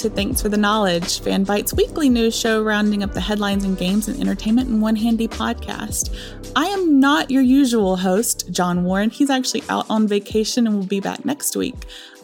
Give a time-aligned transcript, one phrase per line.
[0.00, 4.08] to Thanks for the Knowledge, Fanbyte's weekly news show rounding up the headlines and games
[4.08, 6.16] and entertainment in one handy podcast.
[6.56, 9.10] I am not your usual host, John Warren.
[9.10, 11.74] He's actually out on vacation and will be back next week.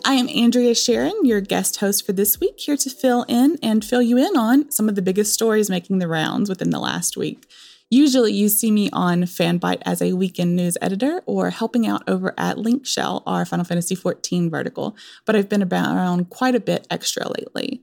[0.07, 3.85] I am Andrea Shearon, your guest host for this week, here to fill in and
[3.85, 7.15] fill you in on some of the biggest stories making the rounds within the last
[7.15, 7.47] week.
[7.89, 12.35] Usually, you see me on Fanbyte as a weekend news editor or helping out over
[12.37, 17.29] at Linkshell, our Final Fantasy XIV vertical, but I've been around quite a bit extra
[17.29, 17.83] lately.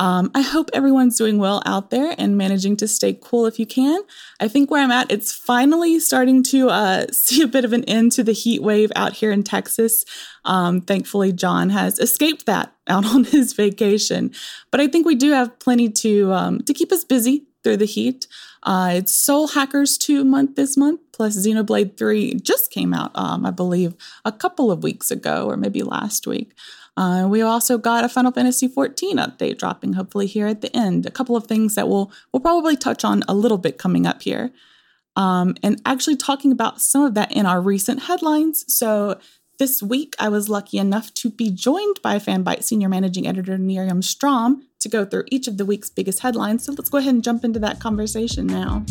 [0.00, 3.66] Um, I hope everyone's doing well out there and managing to stay cool if you
[3.66, 4.00] can.
[4.40, 7.84] I think where I'm at, it's finally starting to uh, see a bit of an
[7.84, 10.04] end to the heat wave out here in Texas.
[10.44, 14.32] Um, thankfully, John has escaped that out on his vacation,
[14.70, 17.86] but I think we do have plenty to um, to keep us busy through the
[17.86, 18.26] heat.
[18.64, 23.44] Uh, it's Soul Hackers 2 month this month, plus Xenoblade 3 just came out, um,
[23.44, 26.54] I believe, a couple of weeks ago or maybe last week.
[26.96, 31.04] Uh, we also got a Final Fantasy 14 update dropping hopefully here at the end.
[31.04, 34.22] A couple of things that we'll we'll probably touch on a little bit coming up
[34.22, 34.52] here.
[35.16, 38.64] Um, and actually talking about some of that in our recent headlines.
[38.72, 39.18] So
[39.58, 44.02] this week, I was lucky enough to be joined by Fanbyte Senior Managing Editor Miriam
[44.02, 46.64] Strom to go through each of the week's biggest headlines.
[46.64, 48.84] So let's go ahead and jump into that conversation now.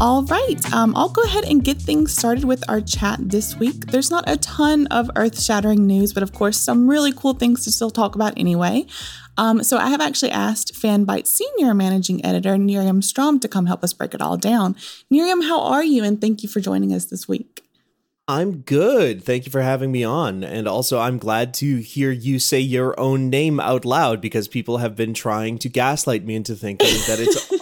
[0.00, 3.86] All right, um, I'll go ahead and get things started with our chat this week.
[3.86, 7.64] There's not a ton of earth shattering news, but of course, some really cool things
[7.64, 8.86] to still talk about anyway.
[9.38, 13.82] Um, so I have actually asked Fanbyte Senior Managing Editor Nerium Strom to come help
[13.82, 14.74] us break it all down.
[15.12, 16.04] Nerium, how are you?
[16.04, 17.64] And thank you for joining us this week.
[18.28, 19.24] I'm good.
[19.24, 20.44] Thank you for having me on.
[20.44, 24.78] And also, I'm glad to hear you say your own name out loud because people
[24.78, 27.50] have been trying to gaslight me into thinking that it's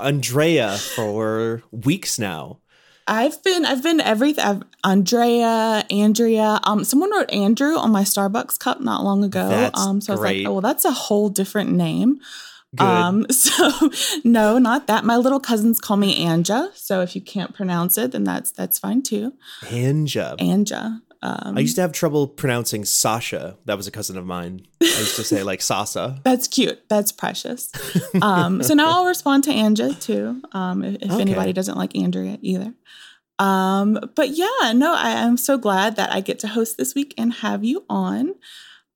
[0.00, 2.58] Andrea for weeks now.
[3.06, 4.44] I've been I've been everything.
[4.44, 6.60] I've, Andrea, Andrea.
[6.64, 9.48] Um, someone wrote Andrew on my Starbucks cup not long ago.
[9.48, 12.20] That's um, so I was like, oh well, that's a whole different name.
[12.76, 12.84] Good.
[12.84, 13.70] Um, so
[14.24, 15.04] no, not that.
[15.04, 16.76] My little cousins call me Anja.
[16.76, 19.32] So if you can't pronounce it, then that's that's fine too.
[19.62, 20.36] Anja.
[20.36, 21.00] Anja.
[21.22, 23.56] Um, I used to have trouble pronouncing Sasha.
[23.64, 24.66] That was a cousin of mine.
[24.80, 26.20] I used to say like Sasa.
[26.24, 26.80] That's cute.
[26.88, 27.70] That's precious.
[28.22, 31.20] Um, so now I'll respond to Anja too, um, if, if Okay.
[31.20, 32.72] anybody doesn't like Andrea either.
[33.40, 37.14] Um, but yeah, no, I am so glad that I get to host this week
[37.18, 38.34] and have you on.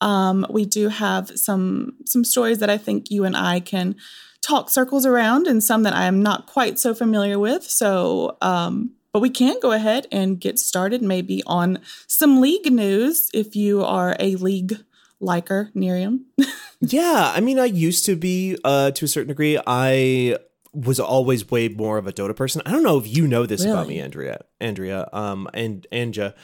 [0.01, 3.95] Um, we do have some some stories that I think you and I can
[4.41, 7.63] talk circles around, and some that I am not quite so familiar with.
[7.63, 13.29] So, um, but we can go ahead and get started, maybe on some league news
[13.35, 14.79] if you are a league
[15.21, 16.27] liker, Miriam.
[16.85, 19.57] Yeah, I mean, I used to be uh, to a certain degree.
[19.65, 20.37] I
[20.73, 22.61] was always way more of a Dota person.
[22.67, 24.41] I don't know if you know this about me, Andrea.
[24.61, 26.35] Andrea, um, and Anja.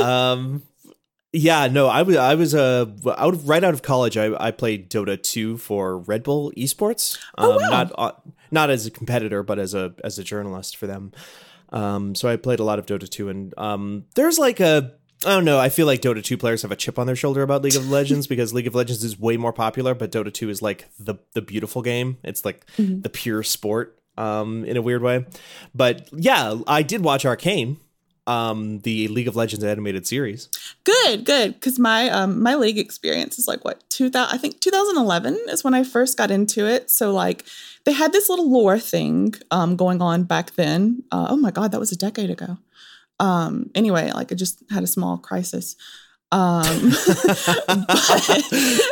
[0.00, 0.64] um,
[1.32, 4.16] yeah, no, I was I was uh, out of, right out of college.
[4.16, 7.16] I, I played Dota two for Red Bull Esports.
[7.38, 7.68] Um, Oh, wow.
[7.70, 8.12] Not uh,
[8.50, 11.12] not as a competitor, but as a as a journalist for them.
[11.70, 14.92] Um, so I played a lot of Dota 2 and um, there's like a
[15.24, 17.42] I don't know, I feel like Dota 2 players have a chip on their shoulder
[17.42, 20.50] about League of Legends because League of Legends is way more popular, but Dota 2
[20.50, 22.18] is like the the beautiful game.
[22.22, 25.26] It's like the pure sport um in a weird way.
[25.74, 27.78] But yeah, I did watch Arcane,
[28.26, 30.48] um the League of Legends animated series.
[30.84, 31.54] Good, good.
[31.54, 34.34] Because my um my league experience is like what two thousand?
[34.34, 36.90] I think 2011 is when I first got into it.
[36.90, 37.44] So like
[37.86, 41.02] they had this little lore thing um going on back then.
[41.10, 42.58] Uh, oh my god, that was a decade ago.
[43.18, 43.70] Um.
[43.74, 45.74] Anyway, like I just had a small crisis.
[46.32, 46.90] Um,
[47.66, 48.42] but,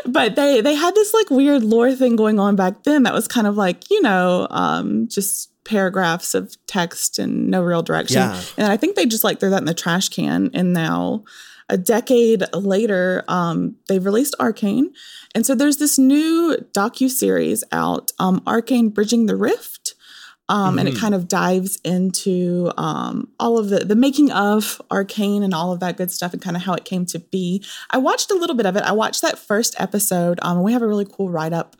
[0.06, 3.29] but they they had this like weird lore thing going on back then that was
[3.29, 8.20] kind of like you know um just paragraphs of text and no real direction.
[8.20, 8.43] Yeah.
[8.56, 10.50] And I think they just like threw that in the trash can.
[10.55, 11.25] And now,
[11.69, 14.93] a decade later, um, they've released Arcane,
[15.34, 19.94] and so there's this new docu series out, um, Arcane Bridging the Rift.
[20.50, 20.99] Um, And it Mhm.
[21.00, 25.81] kind of dives into um, all of the the making of Arcane and all of
[25.81, 27.64] that good stuff and kind of how it came to be.
[27.90, 28.82] I watched a little bit of it.
[28.82, 30.38] I watched that first episode.
[30.43, 31.76] Um, and we have a really cool write up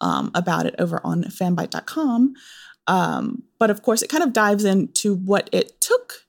[0.00, 2.32] um, about it over on fanbyte.com.
[2.86, 6.25] Um, but of course, it kind of dives into what it took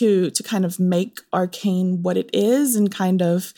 [0.00, 3.52] to to kind of make Arcane what it is, and kind of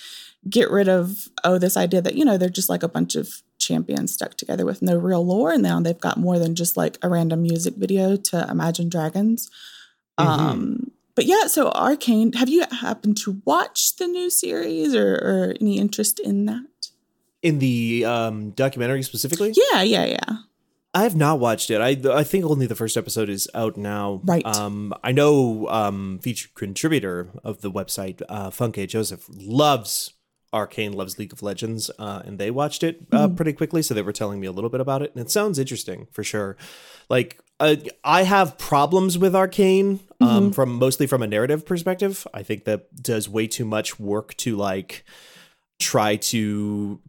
[0.50, 3.42] get rid of oh this idea that you know they're just like a bunch of
[3.58, 6.98] champions stuck together with no real lore, and now they've got more than just like
[7.00, 9.48] a random music video to Imagine Dragons.
[10.18, 12.32] Um, but yeah, so Arcane.
[12.32, 16.90] Have you happened to watch the new series or, or any interest in that?
[17.42, 19.54] In the um documentary specifically?
[19.54, 20.36] Yeah, yeah, yeah.
[20.94, 21.80] I have not watched it.
[21.80, 24.20] I I think only the first episode is out now.
[24.24, 24.44] Right.
[24.44, 30.12] Um, I know um, featured contributor of the website, uh, Funke Joseph, loves
[30.52, 33.80] Arcane, loves League of Legends, uh, and they watched it uh, pretty quickly.
[33.80, 36.22] So they were telling me a little bit about it, and it sounds interesting for
[36.22, 36.58] sure.
[37.08, 42.26] Like uh, I have problems with Arcane um, from mostly from a narrative perspective.
[42.34, 45.04] I think that does way too much work to like
[45.78, 47.00] try to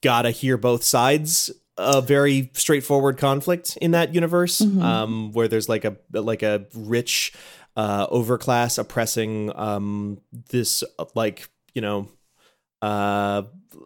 [0.00, 1.50] gotta hear both sides
[1.82, 7.32] a very straightforward conflict in that universe um, where there's like a like a rich
[7.76, 10.20] uh, overclass oppressing um,
[10.50, 12.08] this uh, like you know
[12.82, 13.42] uh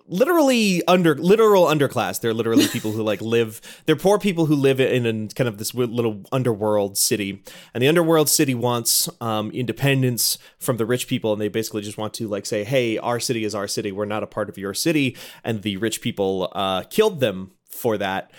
[0.09, 2.21] literally under literal underclass.
[2.21, 5.59] They're literally people who like live they're poor people who live in, in kind of
[5.59, 7.43] this little underworld city.
[7.75, 11.99] And the underworld city wants um independence from the rich people and they basically just
[11.99, 13.93] want to like say hey our city is our city.
[13.93, 15.17] We're not a part of your city.
[15.45, 18.31] And the rich people uh killed them for that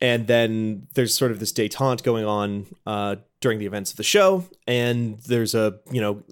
[0.00, 4.02] and then there's sort of this detente going on uh during the events of the
[4.02, 6.22] show and there's a you know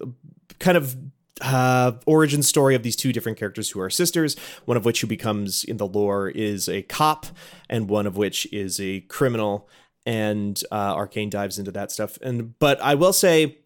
[0.59, 0.95] kind of
[1.41, 4.35] uh, origin story of these two different characters who are sisters,
[4.65, 7.25] one of which who becomes in the lore is a cop,
[7.69, 9.69] and one of which is a criminal.
[10.05, 12.17] And uh, Arcane dives into that stuff.
[12.21, 13.57] And but I will say,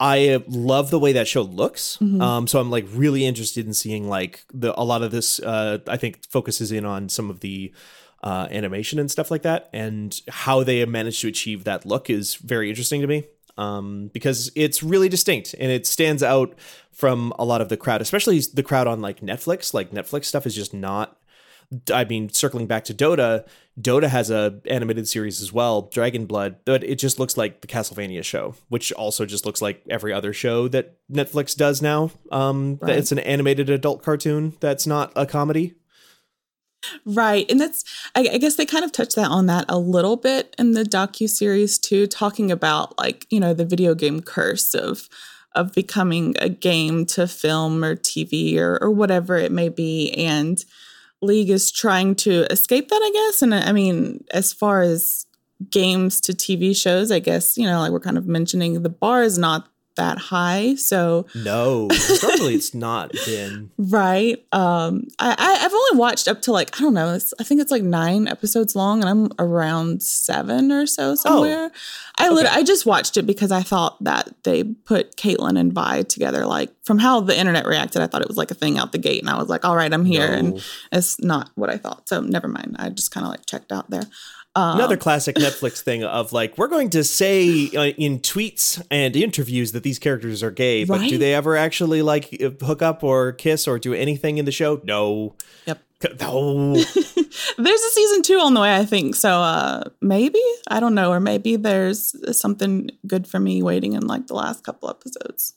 [0.00, 1.98] I love the way that show looks.
[2.20, 5.38] Um, so I'm like really interested in seeing like the a lot of this.
[5.40, 7.72] Uh, I think focuses in on some of the
[8.24, 12.10] uh, animation and stuff like that, and how they have managed to achieve that look
[12.10, 13.24] is very interesting to me
[13.56, 16.58] um, because it's really distinct and it stands out
[16.90, 19.74] from a lot of the crowd, especially the crowd on like Netflix.
[19.74, 21.16] Like Netflix stuff is just not.
[21.92, 23.46] I mean, circling back to Dota,
[23.80, 27.66] Dota has a animated series as well, Dragon Blood, but it just looks like the
[27.66, 32.10] Castlevania show, which also just looks like every other show that Netflix does now.
[32.30, 32.96] Um, Right.
[32.96, 35.74] It's an animated adult cartoon that's not a comedy.
[37.04, 37.50] Right.
[37.50, 37.84] And that's
[38.14, 40.84] I, I guess they kind of touched that on that a little bit in the
[40.84, 45.08] docu series too, talking about like, you know, the video game curse of
[45.54, 50.12] of becoming a game to film or TV or or whatever it may be.
[50.12, 50.64] And
[51.20, 53.42] League is trying to escape that, I guess.
[53.42, 55.26] And uh, I mean, as far as
[55.70, 59.22] games to TV shows, I guess, you know, like we're kind of mentioning the bar
[59.22, 60.74] is not that high.
[60.74, 63.70] So No, historically, it's not been.
[63.78, 64.44] Right.
[64.52, 67.14] Um, I, I I've only watched up to like I don't know.
[67.14, 71.70] It's, I think it's like nine episodes long, and I'm around seven or so somewhere.
[71.72, 75.72] Oh, I lit- I just watched it because I thought that they put Caitlyn and
[75.72, 76.46] Vi together.
[76.46, 78.98] Like from how the internet reacted, I thought it was like a thing out the
[78.98, 82.08] gate, and I was like, all right, I'm here, and it's not what I thought.
[82.08, 82.76] So never mind.
[82.78, 84.04] I just kind of like checked out there.
[84.56, 89.16] Um, Another classic Netflix thing of like, we're going to say uh, in tweets and
[89.16, 93.02] interviews that these characters are gay, but do they ever actually like uh, hook up
[93.02, 94.80] or kiss or do anything in the show?
[94.84, 95.34] No.
[95.66, 95.82] Yep.
[96.20, 96.74] No.
[97.56, 99.16] There's a season two on the way, I think.
[99.16, 104.06] So uh maybe I don't know, or maybe there's something good for me waiting in
[104.06, 105.54] like the last couple episodes.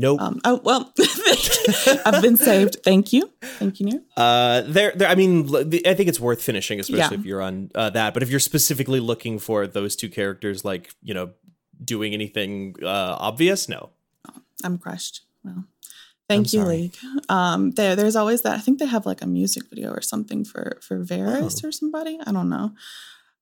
[0.00, 0.20] Nope.
[0.20, 0.92] Um, oh well,
[2.06, 2.76] I've been saved.
[2.84, 4.04] Thank you, thank you.
[4.16, 5.08] Uh, there, there.
[5.08, 5.48] I mean,
[5.84, 7.20] I think it's worth finishing, especially Yeah.
[7.20, 8.14] if you're on uh, that.
[8.14, 11.30] But if you're specifically looking for those two characters, like you know,
[11.84, 13.90] doing anything uh, obvious, no.
[14.64, 15.22] I'm crushed.
[15.42, 15.64] Well,
[16.28, 16.76] thank I'm you, sorry.
[16.76, 16.96] League.
[17.28, 18.54] Um, there, there's always that.
[18.54, 21.68] I think they have like a music video or something for for Varys Oh.
[21.68, 22.20] or somebody.
[22.24, 22.70] I don't know.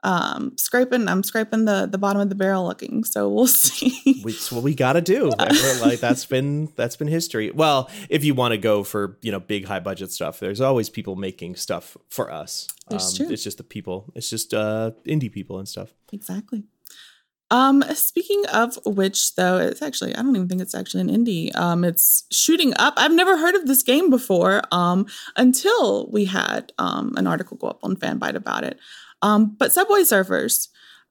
[0.07, 1.09] Um, scraping.
[1.09, 3.03] I'm scraping the the bottom of the barrel looking.
[3.03, 4.23] So we'll see.
[4.25, 5.33] It's what we got to do.
[5.81, 7.51] Like that's been that's been history.
[7.51, 10.89] Well, if you want to go for you know big high budget stuff, there's always
[10.89, 12.69] people making stuff for us.
[12.89, 12.97] Um.
[12.97, 14.13] It's just the people.
[14.15, 15.93] It's just uh, indie people and stuff.
[16.13, 16.65] Exactly.
[17.51, 21.55] Um, speaking of which, though, it's actually I don't even think it's actually an indie.
[21.57, 22.95] Um, it's shooting up.
[22.97, 24.63] I've never heard of this game before.
[24.73, 28.79] Um, until we had um an article go up on Fanbyte about it.
[29.23, 30.69] Um, but Subway Surfers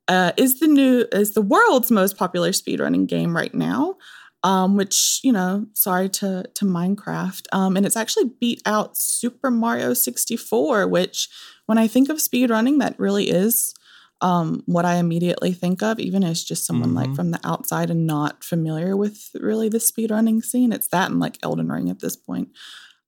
[0.08, 3.96] uh, is the new is the world's most popular speedrunning game right now.
[4.44, 7.48] Um, which you know, sorry to to Minecraft.
[7.52, 11.30] Um, and it's actually beat out Super Mario 64, which
[11.66, 13.74] when I think of speedrunning, that really is
[14.22, 17.16] um, what I immediately think of, even as just someone like Mhm.
[17.16, 20.72] from the outside and not familiar with really the speedrunning scene.
[20.72, 22.50] It's that and like Elden Ring at this point.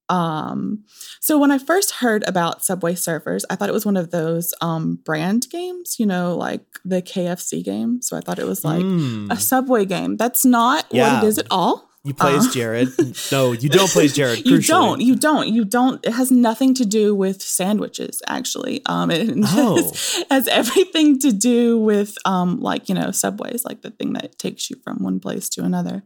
[0.10, 0.84] Um,
[1.20, 4.54] so when I first heard about Subway Surfers, I thought it was one of those
[4.62, 8.02] um, brand games, you know, like the KFC game.
[8.02, 9.32] So I thought it was like Mm.
[9.32, 10.16] a Subway game.
[10.18, 11.16] That's not Yeah.
[11.16, 11.86] what it is at all.
[12.04, 12.88] you play as uh, Jared.
[13.34, 14.46] no, you don't play as Jared.
[14.46, 15.02] You don't.
[15.02, 15.50] You don't.
[15.50, 16.06] You don't.
[16.06, 18.82] It has nothing to do with sandwiches, actually.
[18.86, 19.76] Um, it Oh.
[19.76, 24.40] has, has everything to do with um, like you know, subways, like the thing that
[24.40, 26.04] takes you from one place to another.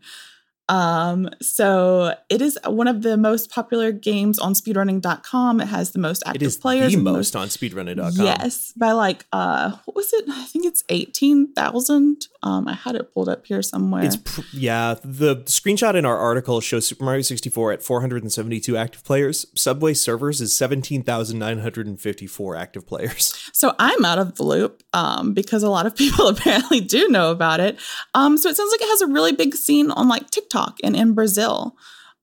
[0.70, 5.60] Um, so it is one of the most popular games on speedrunning.com.
[5.60, 6.92] It has the most active It is players.
[6.92, 8.26] the and most on speedrunning.com.
[8.26, 10.24] Yes, by like uh what was it?
[10.30, 12.28] I think it's 18,000.
[12.44, 14.06] Um I had it pulled up here somewhere.
[14.06, 14.96] It's pr- yeah.
[15.04, 19.46] The screenshot in our article shows Super Mario 64 at 472 active players.
[19.56, 23.34] Subway Surfers is 17,954 active players.
[23.54, 27.32] So I'm out of the loop um, because a lot of people apparently do know
[27.32, 27.78] about it.
[28.14, 30.96] Um, so it sounds like it has a really big scene on like TikTok and
[30.96, 31.76] in Brazil.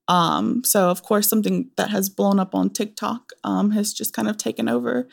[0.07, 4.27] Um, so of course, something that has blown up on TikTok um, has just kind
[4.27, 5.07] of taken over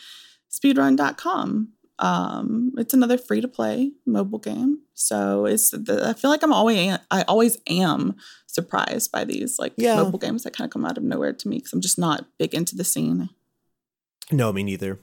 [0.50, 1.72] speedrun.com.
[1.98, 4.80] Um, it's another free to play mobile game.
[4.94, 8.16] So it's the, I feel like I'm always I always am
[8.46, 9.96] surprised by these like Yeah.
[9.96, 12.26] mobile games that kind of come out of nowhere to me because I'm just not
[12.38, 13.30] big into the scene.
[14.30, 14.98] No, me neither.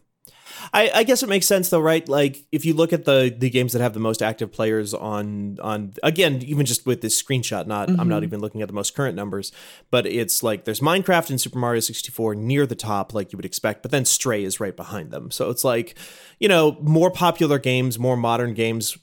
[0.71, 2.07] I, I guess it makes sense though, right?
[2.07, 5.57] Like if you look at the the games that have the most active players on
[5.61, 8.25] on again, even just with this screenshot, not I'm not Mhm.
[8.27, 9.51] even looking at the most current numbers,
[9.91, 13.45] but it's like there's Minecraft and Super Mario 64 near the top, like you would
[13.45, 15.31] expect, but then Stray is right behind them.
[15.31, 15.95] So it's like,
[16.39, 18.97] you know, more popular games, more modern games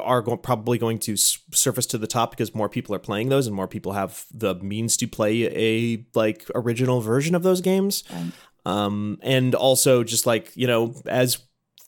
[0.00, 3.28] are go- probably going to s- surface to the top because more people are playing
[3.28, 7.60] those and more people have the means to play a like original version of those
[7.60, 8.04] games.
[8.66, 11.38] Um, and also just like you know as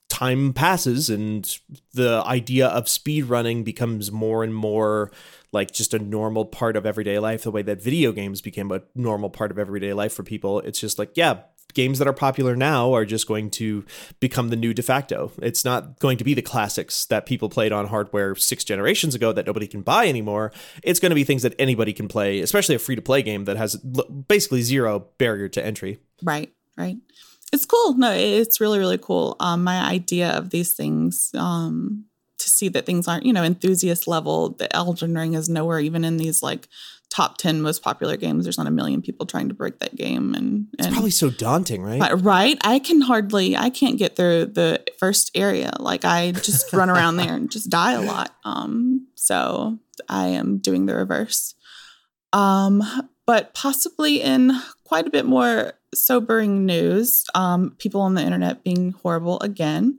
[0.09, 1.59] time passes and
[1.95, 5.11] the idea of speed running becomes more and more
[5.53, 8.83] like just a normal part of everyday life the way that video games became a
[8.95, 11.41] normal part of everyday life for people it's just like yeah
[11.75, 13.85] games that are popular now are just going to
[14.21, 15.33] become the new de facto.
[15.41, 19.33] It's not going to be the classics that people played on hardware six generations ago
[19.33, 20.53] that nobody can buy anymore.
[20.83, 23.45] It's going to be things that anybody can play especially a free to play game
[23.45, 26.01] that has basically zero barrier to entry.
[26.23, 26.97] Right, right.
[27.53, 27.95] It's cool.
[27.95, 29.37] No, it's really, really cool.
[29.39, 32.07] Um, my idea of these things, um,
[32.39, 36.05] to see that things aren't, you know, enthusiast level, the Elden Ring is nowhere even
[36.05, 36.69] in these like
[37.11, 38.45] top 10 most popular games.
[38.45, 40.35] There's not a million people trying to break that game.
[40.35, 42.59] And, it's and probably so daunting right but- right.
[42.63, 45.73] I can hardly, I can't get through the first area.
[45.79, 48.35] Like I just run around there and just die a lot.
[48.45, 51.55] Um, so I am doing the reverse.
[52.33, 52.83] Um,
[53.27, 54.53] but possibly in
[54.85, 59.99] quite a bit more sobering news, um, people on the internet being horrible again.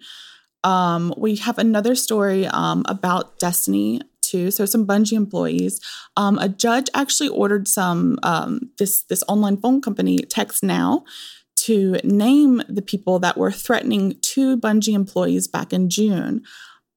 [0.64, 4.52] Um, we have another story um, about Destiny 2.
[4.52, 5.80] So some Bungie employees.
[6.18, 11.04] Um, a judge actually ordered some um, this this online phone company Text Now
[11.56, 16.44] to name the people that were threatening two Bungie employees back in June.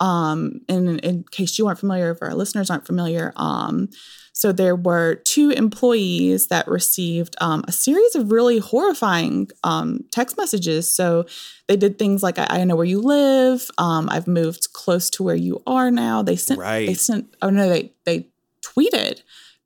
[0.01, 3.89] Um, in, in case you aren't familiar, if our listeners aren't familiar, um,
[4.33, 10.37] so there were two employees that received um, a series of really horrifying um, text
[10.37, 10.93] messages.
[10.95, 11.25] So
[11.69, 13.71] they did things like, "I, I know where you live.
[13.79, 16.87] Um, I've moved close to where you are now." They sent, Right.
[16.87, 17.35] they sent.
[17.41, 18.29] Oh no, they they
[18.63, 19.23] tweeted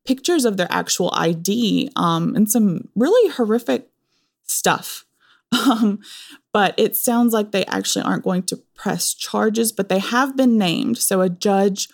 [0.06, 3.88] pictures of their actual ID um, and some really horrific
[4.44, 5.04] stuff.
[5.52, 6.00] Um,
[6.52, 10.56] but it sounds like they actually aren't going to press charges, but they have been
[10.58, 10.98] named.
[10.98, 11.88] So a judge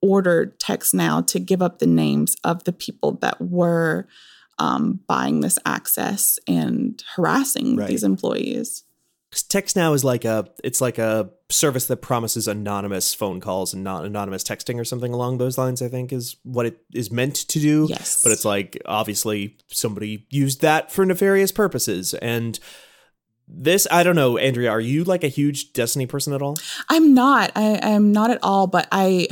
[0.00, 4.08] ordered Text Now to give up the names of the people that were
[4.58, 7.88] um, buying this access and harassing Right.
[7.88, 8.84] these employees.
[9.48, 13.82] text now is like a it's like a service that promises anonymous phone calls and
[13.82, 17.34] not anonymous texting or something along those lines i think is what it is meant
[17.36, 18.20] to do Yes.
[18.22, 22.58] but it's like obviously somebody used that for nefarious purposes and
[23.54, 26.56] this i don't know andrea are you like a huge destiny person at all
[26.88, 27.52] I'm not.
[27.54, 28.66] I am not at all.
[28.66, 29.28] But I,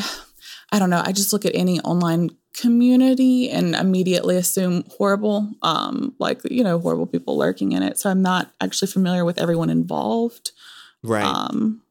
[0.72, 1.02] I don't know.
[1.04, 6.78] I just look at any online community and immediately assume horrible, um, like you know,
[6.78, 7.98] horrible people lurking in it.
[7.98, 10.52] So I'm not actually familiar with everyone involved.
[11.02, 11.82] right Um,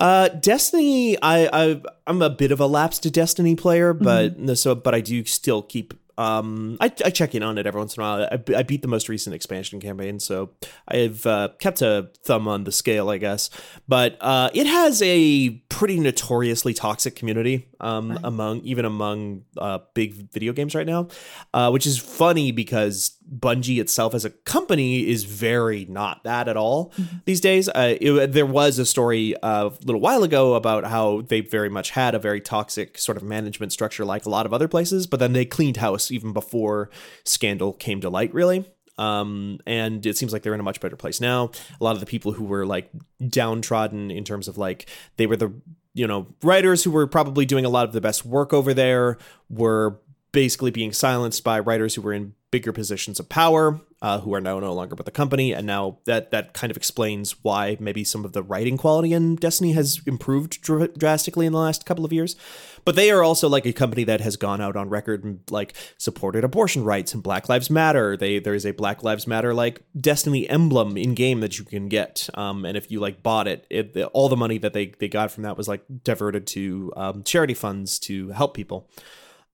[0.00, 4.54] Uh, Destiny, I, I I'm a bit of a lapsed Destiny player, but Mm-hmm.
[4.54, 7.96] so but I do still keep um I, I check in on it every once
[7.96, 8.28] in a while.
[8.30, 10.50] I, I beat the most recent expansion campaign, so
[10.86, 13.50] I've uh, kept a thumb on the scale, I guess.
[13.86, 18.20] But uh, it has a pretty notoriously toxic community um Right.
[18.24, 21.08] among even among uh, big video games right now,
[21.54, 26.56] uh, which is funny because Bungie itself as a company is very not that at
[26.56, 26.92] all
[27.26, 27.68] these days.
[27.68, 31.68] Uh, it, there was a story uh, a little while ago about how they very
[31.68, 35.06] much had a very toxic sort of management structure, like a lot of other places,
[35.06, 36.88] but then they cleaned house even before
[37.24, 38.64] scandal came to light, really.
[38.96, 41.52] Um, and it seems like they're in a much better place now.
[41.80, 42.90] A lot of the people who were like
[43.28, 45.52] downtrodden in terms of like they were the
[45.98, 49.18] you know writers who were probably doing a lot of the best work over there
[49.50, 49.98] were
[50.30, 54.40] basically being silenced by writers who were in bigger positions of power uh, who are
[54.40, 58.04] now no longer with the company, and now that that kind of explains why maybe
[58.04, 62.04] some of the writing quality in Destiny has improved dr- drastically in the last couple
[62.04, 62.36] of years.
[62.84, 65.74] But they are also like a company that has gone out on record and like
[65.98, 68.16] supported abortion rights and Black Lives Matter.
[68.16, 71.88] They there is a Black Lives Matter like Destiny emblem in game that you can
[71.88, 75.08] get, um, and if you like bought it, it all the money that they they
[75.08, 78.88] got from that was like diverted to um, charity funds to help people.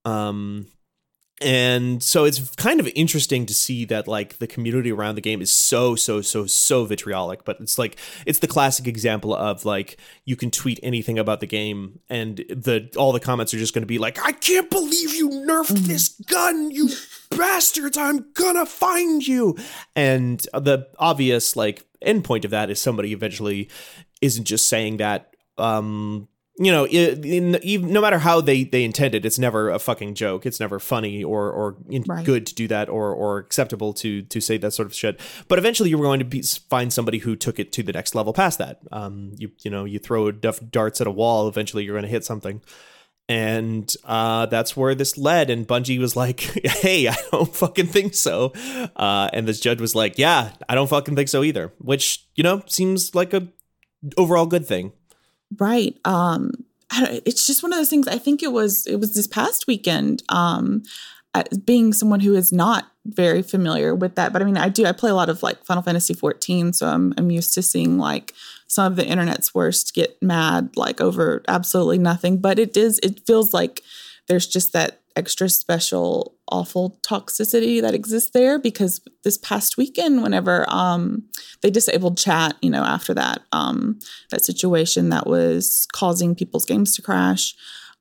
[0.05, 0.67] Um,
[1.41, 5.43] and so it's kind of interesting to see that like the community around the game
[5.43, 9.97] is so so so so vitriolic but it's like it's the classic example of like
[10.25, 13.83] you can tweet anything about the game and the all the comments are just going
[13.83, 15.87] to be like i can't believe you nerfed Mm-hmm.
[15.89, 16.89] this gun you
[17.31, 19.57] bastards i'm gonna find you
[19.97, 23.69] and the obvious like endpoint of that is somebody eventually
[24.21, 28.85] isn't just saying that um you know, in, in, even, no matter how they they
[28.85, 30.47] intended, it's never a fucking joke.
[30.47, 32.25] It's never funny or or Right.
[32.25, 35.21] good to do that or or acceptable to to say that sort of shit.
[35.49, 38.15] But eventually, you were going to be, find somebody who took it to the next
[38.15, 38.79] level past that.
[38.93, 41.49] Um, you you know, you throw darts at a wall.
[41.49, 42.63] Eventually, you're going to hit something.
[43.27, 45.49] And uh, that's where this led.
[45.49, 48.53] And Bungie was like, "Hey, I don't fucking think so."
[48.95, 52.45] Uh, and this judge was like, "Yeah, I don't fucking think so either." Which you
[52.45, 53.49] know seems like a
[54.19, 54.93] overall good thing.
[55.59, 55.99] Right.
[56.05, 56.53] Um,
[57.25, 58.09] it's just one of those things.
[58.09, 60.23] I think it was it was this past weekend.
[60.29, 60.83] Um,
[61.65, 64.87] being someone who is not very familiar with that, but I mean, I do.
[64.87, 67.99] I play a lot of like Final Fantasy 14, so I'm I'm used to seeing
[67.99, 68.33] like
[68.67, 72.39] some of the internet's worst get mad like over absolutely nothing.
[72.39, 73.01] But it is.
[73.03, 73.83] It feels like
[74.29, 80.67] there's just that extra special awful toxicity that exists there because this past weekend whenever
[80.69, 81.23] um
[81.63, 83.99] they disabled chat you know after that um
[84.31, 87.55] that situation that was causing people's games to crash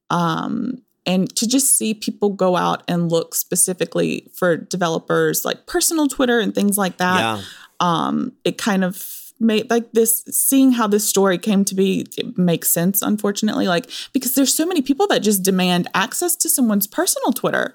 [0.10, 6.08] um and to just see people go out and look specifically for developers like personal
[6.08, 7.42] twitter and things like that yeah.
[7.80, 12.38] um it kind of made like this seeing how this story came to be it
[12.38, 16.88] makes sense unfortunately like because there's so many people that just demand access to someone's
[16.88, 17.74] personal twitter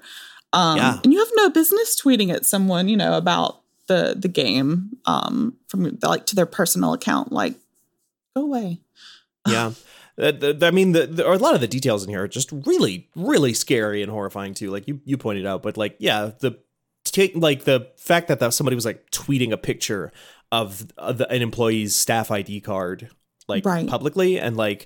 [0.53, 0.99] um Yeah.
[1.03, 5.55] and you have no business tweeting at someone you know about the the game um
[5.67, 7.55] from like to their personal account like
[8.35, 8.79] go away
[9.47, 9.71] yeah.
[10.21, 13.07] I mean, the, the, or a lot of the details in here are just really,
[13.15, 14.69] really scary and horrifying too.
[14.69, 16.59] Like you, you pointed out, but like, yeah, the
[17.35, 20.11] like the fact that that somebody was like tweeting a picture
[20.51, 23.09] of uh, the, an employee's staff ID card
[23.47, 23.87] like Right.
[23.87, 24.85] publicly and like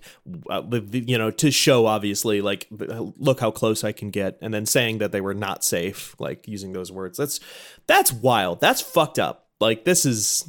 [0.49, 4.65] uh, you know to show obviously like look how close I can get and then
[4.65, 7.17] saying that they were not safe like using those words.
[7.17, 7.39] That's
[7.87, 8.61] that's wild.
[8.61, 9.47] That's fucked up.
[9.59, 10.47] Like this is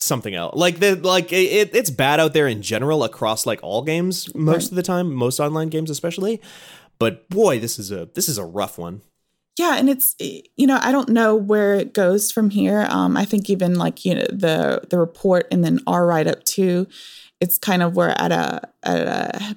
[0.00, 0.54] something else.
[0.56, 4.64] Like the like it, it's bad out there in general across like all games most
[4.66, 4.70] Right.
[4.70, 6.40] of the time most online games especially.
[7.00, 9.02] But boy this is a this is a rough one
[9.58, 12.86] yeah and it's you know i don't know where it goes from here.
[12.90, 16.86] Um i think even like you know the the report and then our write-up too
[17.40, 19.56] it's kind of we're at a at a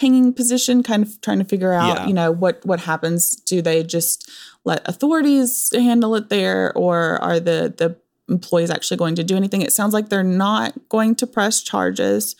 [0.00, 2.06] hanging position kind of trying to figure out Yeah.
[2.06, 3.36] you know what what happens.
[3.36, 4.28] Do they just
[4.64, 7.96] let authorities handle it there or are the the
[8.28, 9.62] employees actually going to do anything?
[9.62, 12.34] It sounds like they're not going to press charges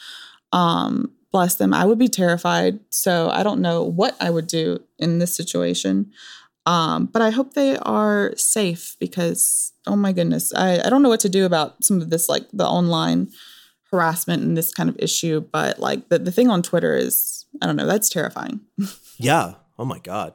[0.53, 1.73] um bless them.
[1.73, 2.81] I would be terrified.
[2.91, 6.11] So i don't know what i would do in this situation
[6.67, 11.09] um, but I hope they are safe because oh my goodness, I, I don't know
[11.09, 13.31] what to do about some of this like the online
[13.91, 15.41] harassment and this kind of issue.
[15.41, 18.61] But like the, the thing on Twitter is I don't know, that's terrifying.
[19.19, 20.35] yeah oh my god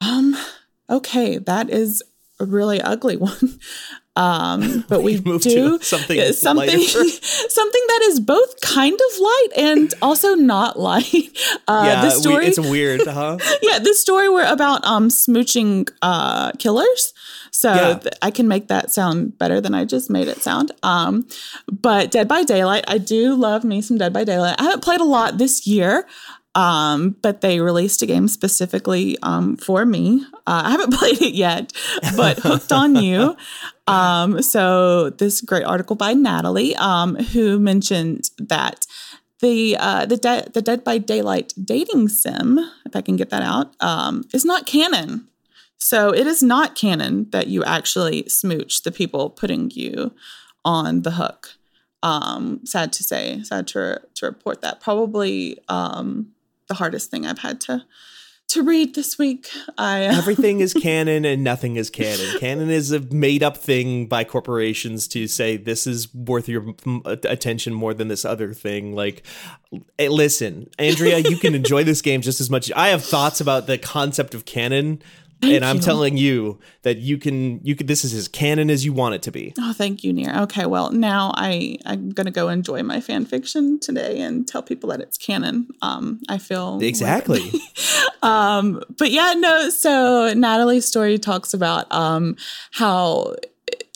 [0.00, 0.36] Um,
[0.88, 2.02] okay, that is
[2.38, 3.58] a really ugly one.
[4.20, 6.78] Um, but we move do to something something
[7.58, 11.06] something that is both kind of light and also not light.
[11.66, 15.88] Uh, yeah the story we, it's weird huh yeah, this story we're about um smooching
[16.02, 17.14] uh killers.
[17.50, 17.94] So Yeah.
[17.98, 20.72] th- I can make that sound better than I just made it sound.
[20.82, 21.26] Um
[21.70, 24.56] but Dead by Daylight, I do love me some Dead by Daylight.
[24.58, 26.06] I haven't played a lot this year.
[26.54, 30.24] Um, but they released a game specifically um, for me.
[30.46, 31.72] Uh, I haven't played it yet,
[32.16, 33.36] but Hooked on You.
[33.86, 38.86] Um, so this great article by Natalie, um, who mentioned that
[39.40, 43.42] the uh, the de- the Dead by Daylight dating sim, if I can get that
[43.42, 45.28] out, um, is not canon.
[45.78, 50.12] So it is not canon that you actually smooch the people putting you
[50.64, 51.54] on the hook.
[52.02, 54.80] Um, sad to say, sad to to report that.
[54.80, 56.32] Probably um,
[56.70, 57.84] the hardest thing I've had to
[58.48, 59.48] to read this week.
[59.76, 62.38] I uh, everything is canon and nothing is canon.
[62.38, 67.74] Canon is a made up thing by corporations to say this is worth your attention
[67.74, 68.94] more than this other thing.
[68.94, 69.24] Like,
[69.98, 72.72] hey, listen, Andrea, you can enjoy this game just as much.
[72.72, 75.02] I have thoughts about the concept of canon
[75.40, 75.82] Thank and I'm you.
[75.82, 79.22] telling you that you can you can this is as canon as you want it
[79.22, 79.54] to be.
[79.58, 80.34] Oh, thank you, Near.
[80.42, 84.90] Okay, well now I I'm gonna go enjoy my fan fiction today and tell people
[84.90, 85.68] that it's canon.
[85.80, 87.52] Um, I feel Exactly.
[88.22, 89.70] um, but yeah, no.
[89.70, 92.36] So Natalie's story talks about um
[92.72, 93.34] how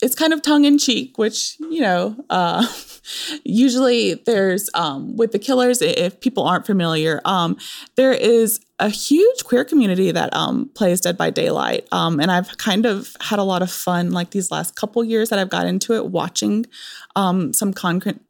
[0.02, 2.66] it's kind of tongue in cheek, which you know, uh,
[3.44, 5.82] usually there's um with the killers.
[5.82, 7.56] If people aren't familiar, um,
[7.96, 11.86] there is a huge queer community that um plays Dead by Daylight.
[11.92, 15.28] Um, and I've kind of had a lot of fun like these last couple years
[15.28, 16.66] that I've got into it, watching
[17.14, 18.22] um some content.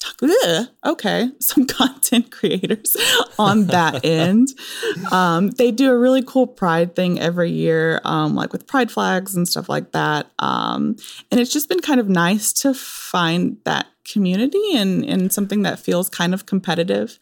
[0.85, 2.97] Okay, some content creators
[3.39, 4.49] on that end.
[5.11, 9.35] Um, they do a really cool pride thing every year, um, like with pride flags
[9.35, 10.27] and stuff like that.
[10.39, 10.97] Um,
[11.31, 15.79] and it's just been kind of nice to find that community and, and something that
[15.79, 17.19] feels kind of competitive.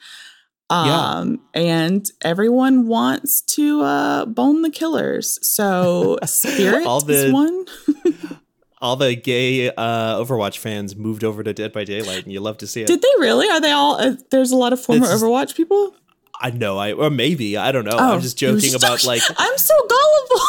[0.87, 1.01] Yeah.
[1.19, 5.39] Um, and everyone wants to uh, bone the killers.
[5.47, 7.67] So Spirit All the- is one.
[8.81, 12.59] All the gay uh, Overwatch fans moved over to Dead by Daylight, and you love
[12.59, 12.89] to see it.
[12.89, 13.49] Did they really?
[13.49, 13.95] Are they all?
[14.01, 15.95] Uh, there's a lot of former is- Overwatch people.
[16.41, 17.93] I know, I or maybe I don't know.
[17.97, 20.47] Oh, I'm just joking just- about like I'm so gullible.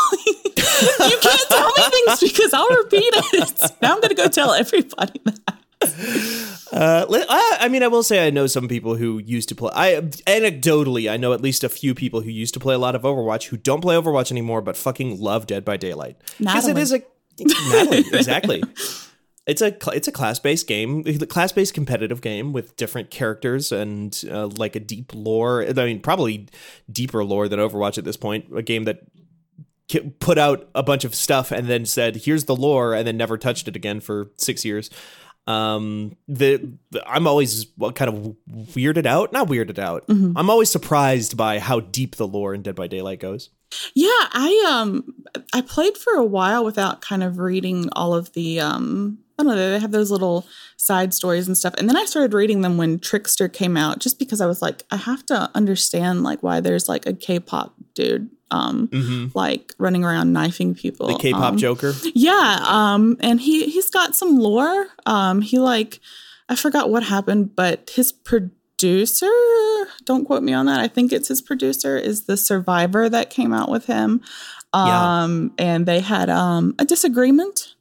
[1.12, 3.72] you can't tell me things because I'll repeat it.
[3.84, 6.40] Now I'm gonna go tell everybody that.
[6.74, 9.72] Uh, I, I mean, I will say I know some people who used to play.
[9.76, 12.96] I anecdotally, I know at least a few people who used to play a lot
[12.96, 16.78] of Overwatch who don't play Overwatch anymore, but fucking love Dead by Daylight because it
[16.80, 17.04] is a
[17.40, 18.64] Natalie, exactly.
[19.46, 23.74] It's a it's a class based game, the class based competitive game with different characters
[23.74, 25.66] and uh, like a deep lore.
[25.66, 26.48] I mean, probably
[26.90, 28.46] deeper lore than Overwatch at this point.
[28.56, 29.02] A game that
[30.20, 33.38] put out a bunch of stuff and then said, "Here's the lore," and then never
[33.38, 34.90] touched it again for six years.
[35.46, 38.36] Um, the, the- I'm always kind of
[38.74, 40.06] weirded out, not weirded out.
[40.10, 43.50] I'm always surprised by how deep the lore in Dead by Daylight goes.
[43.96, 45.16] Yeah, I um
[45.54, 49.56] I played for a while without kind of reading all of the um I don't
[49.56, 50.46] know, they have those little
[50.78, 51.74] side stories and stuff.
[51.78, 54.84] And then I started reading them when Trickster came out just because I was like,
[54.92, 60.32] I have to understand like why there's like a K-pop dude um like running around
[60.32, 61.08] knifing people.
[61.08, 61.94] The K-pop um, Joker.
[62.14, 64.88] Yeah, um, and he he's got some lore.
[65.06, 66.00] Um, he like
[66.48, 69.32] I forgot what happened, but his producer,
[70.06, 70.80] don't quote me on that.
[70.80, 74.22] I think it's his producer is the Survivor that came out with him.
[74.76, 75.24] Yeah.
[75.24, 77.73] Um, and they had um a disagreement.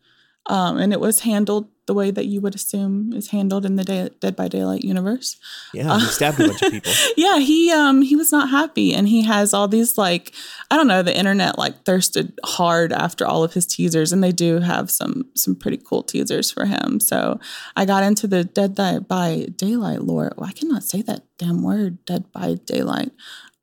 [0.47, 3.85] Um, and it was handled the way that you would assume is handled in the
[3.85, 5.37] day, Dead by Daylight universe.
[5.75, 6.93] Yeah, he stabbed a bunch of people.
[7.17, 10.33] Yeah, he um he was not happy and he has all these like
[10.71, 14.33] I don't know, the internet like thirsted hard after all of his teasers and they
[14.33, 17.01] do have some some pretty cool teasers for him.
[17.01, 17.41] So
[17.75, 18.77] I got into the Dead
[19.09, 20.33] by Daylight lore.
[20.39, 23.11] Oh, I cannot say that damn word, Dead by Daylight.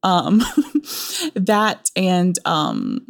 [0.04, 0.40] Um
[1.36, 3.08] that and um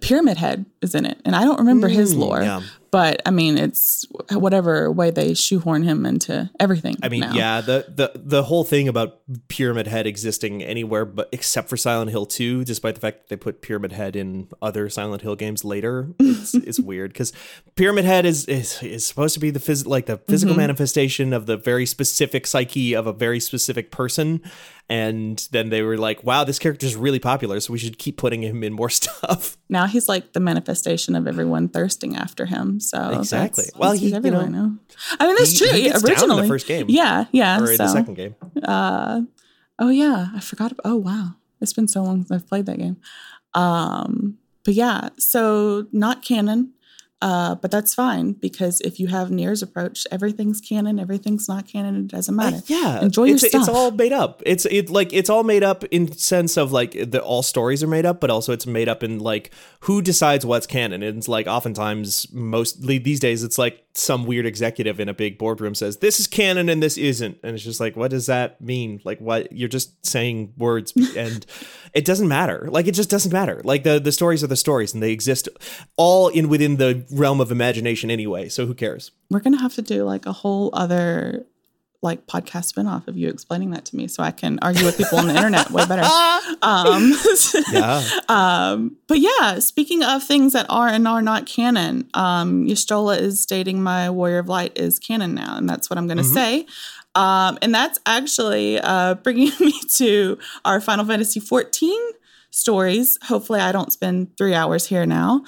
[0.00, 2.62] Pyramid Head is in it, and I don't remember his Mm, lore, yeah.
[2.92, 6.96] but I mean, it's whatever way they shoehorn him into everything.
[7.02, 7.32] I mean, now.
[7.34, 9.18] yeah, the, the the whole thing about
[9.48, 13.36] Pyramid Head existing anywhere but except for Silent Hill 2, despite the fact that they
[13.36, 17.32] put Pyramid Head in other Silent Hill games later, it's, it's weird because
[17.74, 21.46] Pyramid Head is, is is supposed to be the phys- like the physical manifestation of
[21.46, 24.42] the very specific psyche of a very specific person,
[24.90, 28.16] and then they were like, "Wow, this character is really popular, so we should keep
[28.16, 32.78] putting him in more stuff." now he's like the manifestation of everyone thirsting after him.
[32.80, 33.64] So Exactly.
[33.76, 34.76] Well, he's he- you know, now.
[35.18, 35.76] I mean, that's he- true.
[35.76, 36.86] he Yeah, gets down in the first game.
[36.88, 37.58] Yeah, yeah.
[37.60, 38.34] or in so, the second game.
[38.64, 39.22] uh,
[39.78, 40.72] oh yeah, I forgot.
[40.84, 42.96] Oh wow, it's been so long since I've played that game.
[43.54, 46.72] Um, but yeah, so not canon.
[47.22, 51.94] Uh, but that's fine because if you have Nier's approach, everything's canon, everything's not canon.
[51.94, 52.56] It doesn't matter.
[52.56, 53.60] Uh, yeah, enjoy your it's, stuff.
[53.60, 54.42] It's all made up.
[54.44, 57.86] It's it like it's all made up in sense of like the all stories are
[57.86, 61.04] made up, but also it's made up in like who decides what's canon.
[61.04, 65.38] And it's like oftentimes mostly these days it's like some weird executive in a big
[65.38, 68.60] boardroom says this is canon and this isn't, and it's just like what does that
[68.60, 69.00] mean?
[69.04, 71.44] Like what you're just saying words and
[71.94, 72.68] it doesn't matter.
[72.70, 73.60] Like it just doesn't matter.
[73.64, 75.48] Like the the stories are the stories and they exist
[75.96, 78.48] all in within the realm of imagination anyway.
[78.48, 79.10] So who cares?
[79.30, 81.46] We're gonna have to do like a whole other
[82.02, 85.18] like podcast spinoff of you explaining that to me so I can argue with people
[85.18, 86.02] on the internet way better.
[86.62, 87.12] Um,
[87.72, 88.02] Yeah.
[88.28, 93.40] um, but yeah, speaking of things that are and are not canon, um, Y'shtola is
[93.42, 96.66] stating my Warrior of Light is canon now, and that's what I'm going to say.
[97.14, 102.00] Um, and that's actually uh, bringing me to our Final Fantasy 14
[102.50, 103.18] stories.
[103.24, 105.44] Hopefully, I don't spend three hours here now.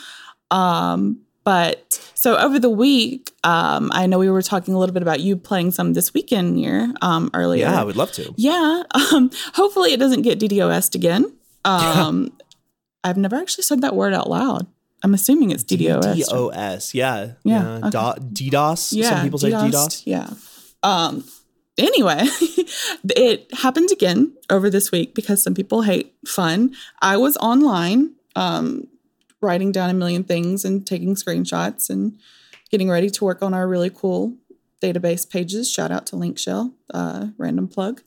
[0.51, 5.02] Um, but so over the week, um, I know we were talking a little bit
[5.02, 7.66] about you playing some this weekend here um, earlier.
[7.66, 8.33] Yeah, I would love to.
[8.37, 8.83] Yeah.
[9.12, 11.33] Um, hopefully it doesn't get DDoS'd again.
[11.64, 12.33] Um,
[13.04, 14.66] I've never actually said that word out loud.
[15.02, 16.26] I'm assuming it's DDoS.
[16.28, 17.90] DOS, yeah, Yeah, okay.
[17.90, 18.92] Do- DDoS.
[18.96, 20.02] Yeah, Some people say DDoS.
[20.07, 20.30] Yeah.
[20.83, 21.24] Um.
[21.76, 22.20] Anyway,
[23.16, 26.74] it happened again over this week because some people hate fun.
[27.02, 28.87] I was online, um,
[29.44, 32.18] writing down a million things and taking screenshots and
[32.70, 34.35] getting ready to work on our really cool
[34.83, 35.70] database pages.
[35.70, 38.02] Shout out to Linkshell, uh, random plug.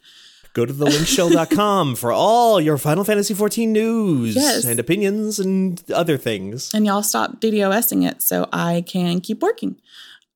[0.53, 4.65] Go to thelinkshell.com for all your Final Fantasy XIV news Yes.
[4.65, 6.73] and opinions and other things.
[6.73, 9.79] and y'all stop DDoSing it so I can keep working.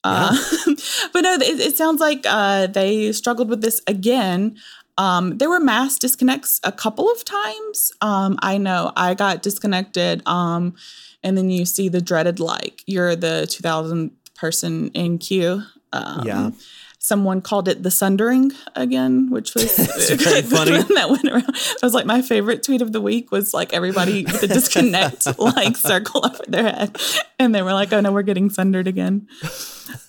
[0.03, 0.35] Uh,
[1.13, 4.57] but no, it, it sounds like uh, they struggled with this again.
[5.01, 7.91] Um, there were mass disconnects a couple of times.
[8.01, 10.75] Um, I know I got disconnected, um,
[11.23, 15.63] and then you see the dreaded like you're the 2000 person in queue.
[15.91, 16.51] Um, Yeah.
[17.03, 20.83] Someone called it the sundering again, which was funny.
[20.93, 21.49] that went around.
[21.81, 25.25] I was like my favorite tweet of the week was like everybody with a disconnect
[25.39, 26.95] like circle over their head,
[27.39, 29.27] and they were like, "Oh no, we're getting sundered again."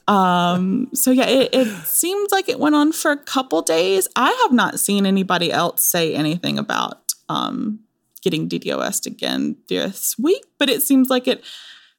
[0.08, 0.88] Um.
[0.94, 4.08] So yeah, it, it seems like it went on for a couple days.
[4.16, 7.80] I have not seen anybody else say anything about um
[8.22, 11.44] getting DDoS again this week, but it seems like it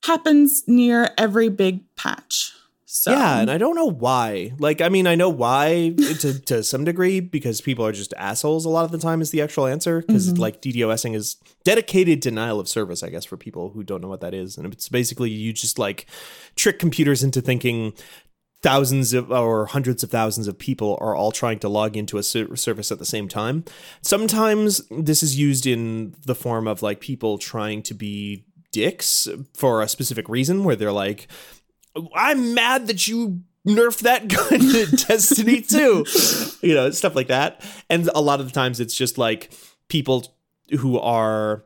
[0.06, 2.53] happens near every big patch.
[2.95, 4.53] So Yeah, and I don't know why.
[4.60, 8.65] Like, I mean, I know why to, to some degree because people are just assholes
[8.65, 10.01] a lot of the time is the actual answer.
[10.01, 10.38] Because Mhm.
[10.38, 14.21] like DDoSing is dedicated denial of service, I guess, for people who don't know what
[14.21, 14.60] that is.
[14.60, 16.06] And it's basically you just like
[16.56, 17.93] trick computers into thinking
[18.62, 22.23] thousands of or hundreds of thousands of people are all trying to log into a
[22.23, 23.65] ser- service at the same time.
[24.03, 29.82] Sometimes this is used in the form of like people trying to be dicks for
[29.82, 31.27] a specific reason where they're like
[32.15, 36.06] I'm mad that you nerfed that gun in Destiny 2.
[36.62, 37.62] You know, stuff like that.
[37.89, 39.53] And a lot of the times it's just like
[39.88, 40.25] people
[40.79, 41.63] who are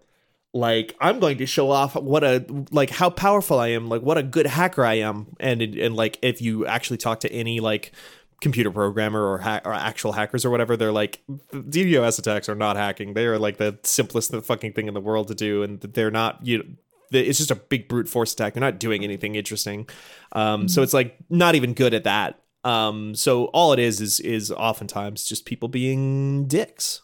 [0.54, 4.18] like I'm going to show off what a like how powerful I am, like what
[4.18, 5.36] a good hacker I am.
[5.40, 7.92] And and like if you actually talk to any like
[8.40, 12.76] computer programmer or, ha- or actual hackers or whatever, they're like DDoS attacks are not
[12.76, 13.14] hacking.
[13.14, 16.46] They are like the simplest fucking thing in the world to do, and they're not
[16.46, 16.78] you.
[17.12, 18.54] It's just a big brute force attack.
[18.54, 19.88] They're not doing anything interesting.
[20.32, 22.42] Um, So it's like not even good at that.
[22.64, 27.02] Um, so all it is is is oftentimes just people being dicks.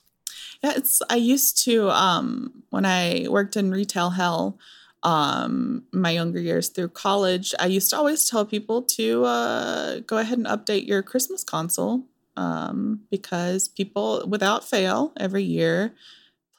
[0.64, 4.58] Yeah, it's I used to um when I worked in retail hell
[5.04, 10.18] um my younger years through college, I used to always tell people to uh go
[10.18, 15.94] ahead and update your Christmas console um because people without fail every year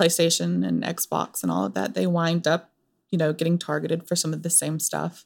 [0.00, 2.70] PlayStation and Xbox and all of that they wind up,
[3.14, 5.24] you know, getting targeted for some of the same stuff.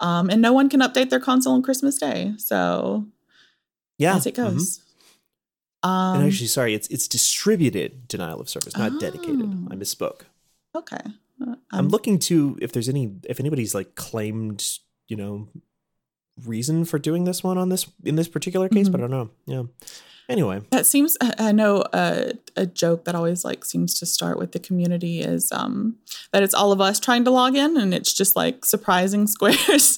[0.00, 2.34] Um and no one can update their console on Christmas Day.
[2.38, 3.06] So
[4.04, 4.42] Yeah, as it mhm.
[4.44, 4.80] goes.
[5.82, 9.46] Um and actually, sorry, it's it's distributed denial of service, not dedicated.
[9.46, 9.68] Oh.
[9.72, 10.22] I misspoke.
[10.74, 11.04] okay.
[11.40, 14.60] Uh, I'm um, looking to if there's any if anybody's like claimed
[15.06, 15.46] you know
[16.46, 18.92] reason for doing this one on this in this particular case, Mhm.
[18.92, 19.30] but I don't know.
[19.46, 19.62] Yeah.
[20.28, 21.16] Anyway, That seems.
[21.20, 25.50] I know uh, a joke that always like seems to start with the community is
[25.52, 25.96] um,
[26.32, 29.96] that it's all of us trying to log in, and it's just like surprising squares,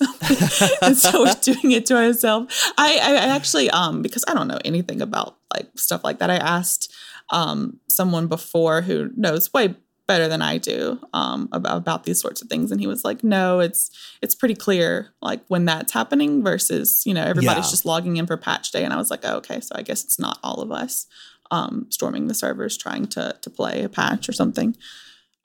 [0.82, 2.72] and so we're doing it to ourselves.
[2.78, 6.30] I, I, I actually um because I don't know anything about like stuff like that.
[6.30, 6.92] I asked
[7.30, 9.74] um someone before who knows way
[10.10, 10.78] better than I do
[11.20, 13.82] um about, about these sorts of things, and he was like, "No, it's
[14.22, 14.90] it's pretty clear
[15.28, 17.74] like when that's happening versus you know everybody's Yeah.
[17.76, 20.04] just logging in for patch day." And I was like, oh, "Okay, so I guess
[20.04, 21.06] it's not all of us
[21.50, 24.76] um storming the servers trying to to play a patch or something."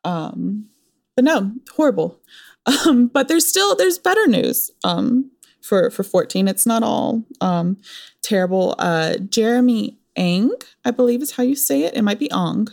[0.04, 0.68] Um,
[1.16, 2.20] but no, horrible.
[2.88, 5.30] Um, but there's still there's better news um
[5.62, 6.48] for for 14.
[6.48, 7.78] It's not all um
[8.24, 8.74] terrible.
[8.80, 10.50] Uh, Jeremy Ang,
[10.84, 11.94] I believe is how you say it.
[11.96, 12.68] It might be Ong.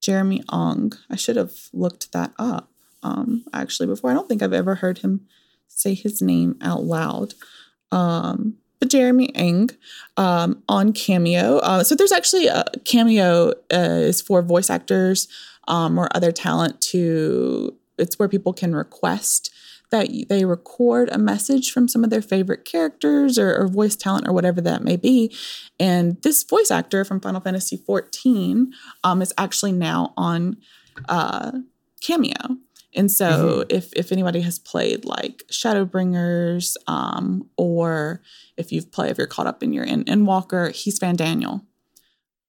[0.00, 0.92] Jeremy Ong.
[1.10, 2.70] I should have looked that up
[3.02, 4.10] um, actually before.
[4.10, 5.26] I don't think I've ever heard him
[5.68, 7.34] say his name out loud.
[7.92, 9.70] Um, but Jeremy Ang
[10.16, 11.58] um, on Cameo.
[11.58, 15.28] Uh, so there's actually a Cameo uh, is for voice actors
[15.68, 17.76] um, or other talent to.
[17.98, 19.49] It's where people can request
[19.90, 24.26] that they record a message from some of their favorite characters or, or voice talent
[24.26, 25.34] or whatever that may be.
[25.78, 28.66] And this voice actor from Final Fantasy XIV
[29.04, 30.56] um, is actually now on
[31.08, 31.52] uh,
[32.00, 32.56] Cameo.
[32.94, 38.20] And so, if if anybody has played like Shadowbringers, um, or
[38.56, 41.64] if you've played, if you're caught up in your in, Endwalker, he's Fandaniel.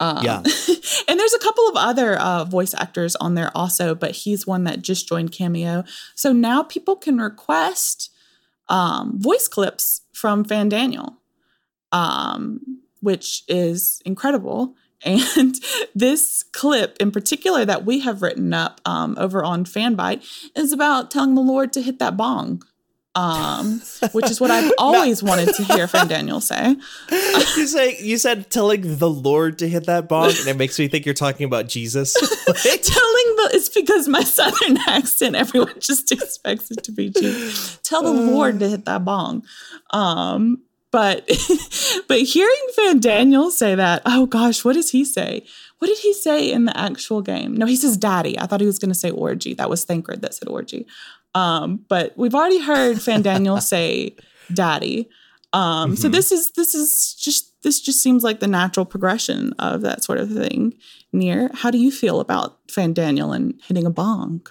[0.02, 0.38] Um, Yeah.
[1.08, 4.64] and there's a couple of other uh, voice actors on there also, but he's one
[4.64, 5.84] that just joined Cameo.
[6.16, 8.10] So now people can request
[8.68, 11.18] um, voice clips from Fandaniel,
[11.92, 14.76] um, which is incredible.
[15.04, 15.56] And
[15.96, 20.24] this clip in particular that we have written up um, over on Fanbyte
[20.56, 22.62] is about telling the Lord to hit that bong
[23.14, 23.82] um,
[24.14, 26.76] which is what I've always wanted to hear from Daniel say.
[27.12, 30.88] you say you said telling the Lord to hit that bong, and it makes me
[30.88, 32.14] think you're talking about Jesus.
[32.46, 37.80] telling the it's because my southern accent, everyone just expects it to be Jesus.
[37.84, 38.32] Tell the uh.
[38.32, 39.44] Lord to hit that bong.
[39.90, 41.30] Um, but
[42.08, 45.46] but hearing Fandaniel say that, oh gosh, what does he say?
[45.80, 47.58] What did he say in the actual game?
[47.58, 48.38] No, he says daddy.
[48.38, 49.56] I thought he was going to say orgy.
[49.56, 50.86] That was Thancred that said orgy.
[51.34, 54.16] Um, but we've already heard Fandaniel say
[54.54, 55.10] daddy.
[55.54, 55.96] Um, mm-hmm.
[55.96, 60.04] so this is this is just this just seems like the natural progression of that
[60.04, 60.74] sort of thing.
[61.12, 64.48] Near, how do you feel about Fandaniel and hitting a bong?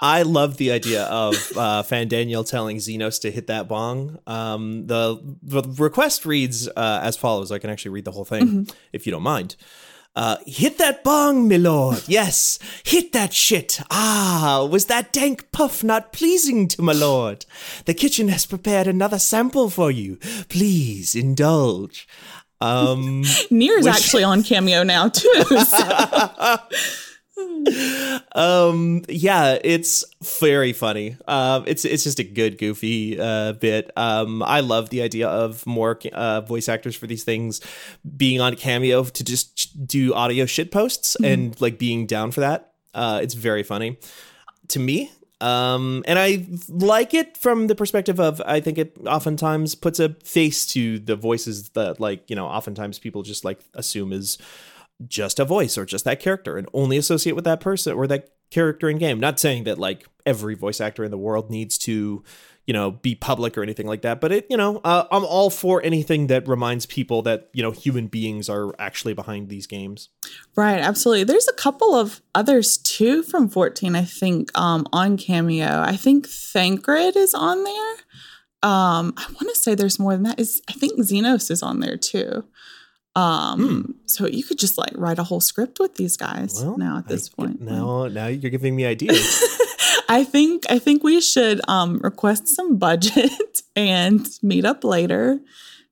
[0.00, 4.18] I love the idea of uh, Fandaniel telling Zenos to hit that bong.
[4.26, 7.52] Um, the the request reads uh, as follows.
[7.52, 8.76] I can actually read the whole thing mm-hmm.
[8.92, 9.54] if you don't mind.
[10.14, 12.02] Uh, hit that bong, my lord.
[12.06, 13.80] Yes, hit that shit.
[13.90, 17.46] Ah, was that dank puff not pleasing to my lord?
[17.86, 20.18] The kitchen has prepared another sample for you.
[20.48, 22.06] Please indulge.
[22.60, 23.94] Um, Nier's which...
[23.94, 25.44] actually on Cameo now too.
[25.66, 26.58] So.
[28.34, 30.04] um yeah it's
[30.40, 31.16] very funny.
[31.26, 33.90] Um it's it's just a good goofy uh bit.
[33.96, 37.60] Um i love the idea of more uh voice actors for these things
[38.16, 41.32] being on cameo to just do audio shit posts mm-hmm.
[41.32, 42.72] and like being down for that.
[42.94, 43.98] Uh it's very funny
[44.68, 45.10] to me.
[45.42, 50.10] Um, and I like it from the perspective of I think it oftentimes puts a
[50.24, 54.38] face to the voices that like you know oftentimes people just like assume is
[55.08, 58.30] just a voice or just that character and only associate with that person or that
[58.50, 59.18] character in game.
[59.18, 62.22] Not saying that like every voice actor in the world needs to,
[62.66, 65.50] you know, be public or anything like that, but it, you know, uh, I'm all
[65.50, 70.10] for anything that reminds people that, you know, human beings are actually behind these games.
[70.54, 71.24] Right, absolutely.
[71.24, 75.80] There's a couple of others too from 14, I think, um, on Cameo.
[75.80, 77.94] I think Thancred is on there.
[78.62, 80.38] Um, I want to say there's more than that.
[80.38, 82.44] Is I think Zenos is on there too.
[83.14, 83.90] Um, hmm.
[84.06, 87.08] so you could just like write a whole script with these guys well, now at
[87.08, 87.60] this I, point.
[87.60, 89.42] Now, now you're giving me ideas.
[90.08, 95.40] I think I think we should um request some budget and meet up later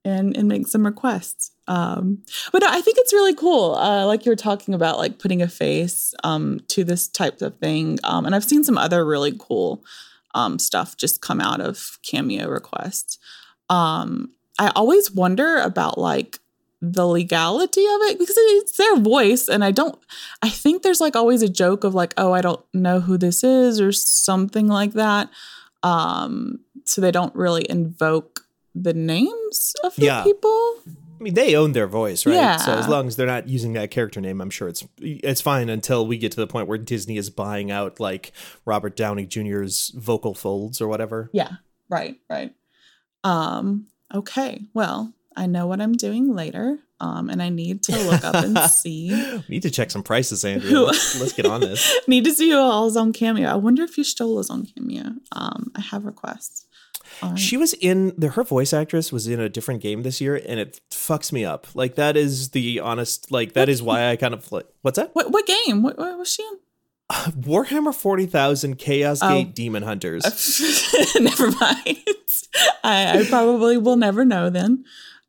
[0.05, 1.53] and and make some requests.
[1.69, 3.77] Um, but I think it's really cool.
[3.77, 7.59] Uh, like you were talking about, like putting a face um to this type of
[7.59, 7.99] thing.
[8.05, 9.85] Um, and I've seen some other really cool
[10.35, 13.19] um stuff just come out of cameo requests.
[13.69, 16.41] Um, I always wonder about like
[16.83, 19.99] the legality of it because it's their voice and i don't
[20.43, 23.45] i think there's like always a joke of like oh i don't know who this
[23.45, 25.29] is or something like that
[25.83, 30.23] um so they don't really invoke the names of the yeah.
[30.23, 30.77] people
[31.21, 32.35] I mean, they own their voice, right?
[32.35, 32.57] Yeah.
[32.57, 35.69] So as long as they're not using that character name, I'm sure it's it's fine
[35.69, 38.33] until we get to the point where Disney is buying out like
[38.65, 41.29] Robert Downey Jr.'s vocal folds or whatever.
[41.35, 41.51] Yeah.
[41.91, 42.19] Right.
[42.31, 42.55] Right.
[43.23, 43.89] Um.
[44.15, 44.63] Okay.
[44.73, 46.79] Well, I know what I'm doing later.
[47.03, 49.09] Um, and I need to look up and see.
[49.49, 50.81] need to check some prices, Andrew.
[50.81, 51.99] Let's, let's get on this.
[52.09, 53.49] need to see who all's on Cameo.
[53.49, 55.15] I wonder if is on Cameo.
[55.33, 56.67] Um, I have requests.
[57.23, 57.39] Right.
[57.39, 60.61] She was in the her voice actress was in a different game this year, and
[60.61, 61.67] it fucks me up.
[61.75, 63.31] Like that is the honest.
[63.31, 64.67] Like that what is why I kind of like.
[64.83, 65.15] What's that?
[65.15, 65.83] What what game?
[65.83, 66.59] What, what was she in?
[67.11, 69.53] Warhammer 40,000 Chaos Gate oh.
[69.53, 70.23] Daemonhunters.
[71.21, 71.99] never mind.
[72.85, 74.85] I, I, probably will never know then.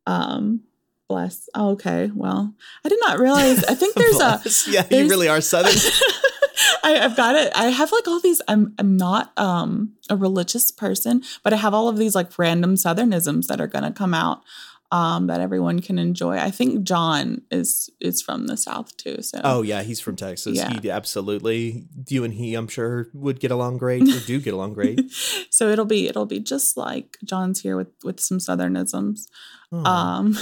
[0.05, 0.61] Um,
[1.07, 1.49] bless.
[1.55, 2.09] Oh, okay.
[2.13, 2.53] Well,
[2.85, 3.63] I did not realize.
[3.65, 4.41] I think there's a.
[4.71, 5.73] Yeah, there's, you really are Southern.
[6.83, 7.51] I, have got it.
[7.55, 8.41] I have like all these.
[8.47, 12.75] I'm I'm not um a religious person, but I have all of these like random
[12.75, 14.41] Southernisms that are going to come out
[14.91, 16.37] um, that everyone can enjoy.
[16.37, 19.21] I think John is is from the South too.
[19.21, 20.57] So oh yeah, he's from Texas.
[20.57, 20.79] Yeah.
[20.79, 24.73] He absolutely you and he, I'm sure, would get along great or do get along
[24.73, 24.99] great.
[25.49, 29.27] so it'll be it'll be just like John's here with with some Southernisms.
[29.71, 29.85] Oh.
[29.85, 30.37] Um,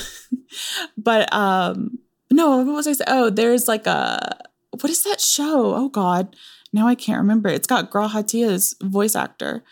[0.98, 2.00] but um,
[2.32, 3.08] no, what was I saying?
[3.08, 4.40] Oh, there's like a
[4.72, 5.76] what is that show?
[5.76, 6.36] Oh God,
[6.74, 7.50] now I can't remember.
[7.50, 9.64] It's got G'raha Tia's voice actor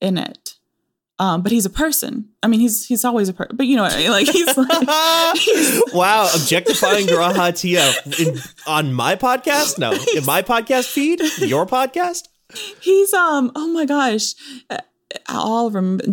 [0.00, 0.47] in it.
[1.20, 2.28] Um, but he's a person.
[2.42, 3.56] I mean, he's he's always a person.
[3.56, 4.10] But you know what I mean?
[4.10, 9.78] Like he's like he's, wow, objectifying G'raha Tia in, on my podcast?
[9.78, 12.28] No, in my podcast feed, your podcast.
[12.80, 13.50] He's um.
[13.56, 14.34] Oh my gosh,
[15.26, 16.04] I'll remember.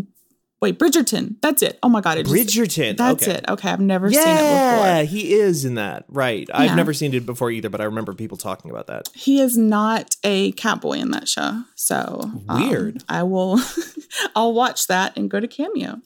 [0.65, 1.35] Wait, Bridgerton.
[1.41, 1.77] That's it.
[1.83, 2.97] Oh my god, it Bridgerton.
[2.97, 3.37] that's okay.
[3.37, 3.45] it.
[3.47, 4.87] Okay, I've never yeah, seen it before.
[4.87, 6.05] Yeah, he is in that.
[6.07, 6.47] Right.
[6.49, 6.57] Yeah.
[6.57, 9.09] I've never seen it before either, but I remember people talking about that.
[9.13, 11.61] He is not a catboy in that show.
[11.75, 12.95] So weird.
[12.97, 13.59] Um, I will.
[14.35, 16.01] I'll watch that and go to Cameo.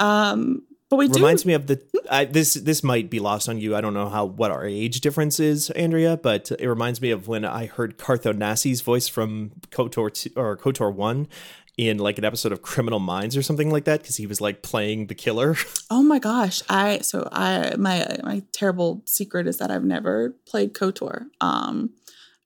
[0.00, 1.80] Um, but we reminds do, me of the.
[2.10, 3.76] I, this this might be lost on you.
[3.76, 7.28] I don't know how what our age difference is, Andrea, but it reminds me of
[7.28, 11.28] when I heard Carth Onasi's voice from Kotor two, or Kotor one
[11.76, 14.62] in like an episode of Criminal Minds or something like that because he was like
[14.62, 15.56] playing the killer.
[15.90, 16.62] Oh my gosh.
[16.68, 21.26] I so I my my terrible secret is that I've never played KOTOR.
[21.40, 21.90] Um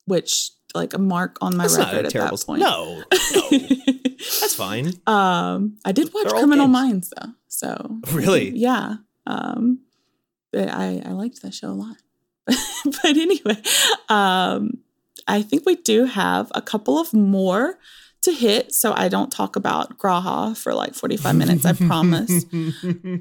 [0.06, 2.36] which like a mark on my That's not record at terrible.
[2.36, 2.60] that point.
[2.60, 3.02] No,
[3.34, 3.50] no,
[4.40, 4.92] that's fine.
[5.06, 6.68] um I did watch They're Criminal.
[6.68, 7.28] Minds though.
[7.48, 8.50] So Really?
[8.50, 8.96] yeah.
[9.26, 9.80] Um
[10.54, 11.96] I I liked that show a lot.
[12.46, 13.56] but anyway,
[14.08, 14.78] um
[15.26, 17.78] I think we do have a couple of more
[18.22, 22.44] to hit so I don't talk about G'raha for like 45 minutes, I promise.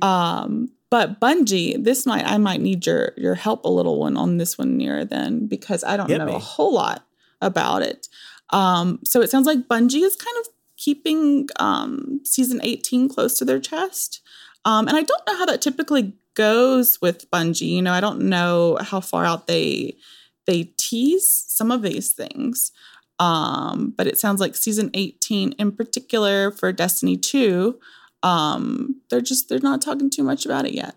[0.01, 4.37] Um, but Bungie, this might I might need your your help a little one on
[4.37, 6.33] this one near then because I don't Hit know me.
[6.33, 7.05] a whole lot
[7.41, 8.07] about it.
[8.51, 13.45] Um, so it sounds like Bungie is kind of keeping um, season 18 close to
[13.45, 14.21] their chest.
[14.63, 17.67] Um, and I don't know how that typically goes with Bungie.
[17.69, 19.97] You know, I don't know how far out they
[20.45, 22.71] they tease some of these things.
[23.19, 27.79] Um, but it sounds like season 18 in particular for Destiny 2
[28.23, 30.95] um they're just they're not talking too much about it yet.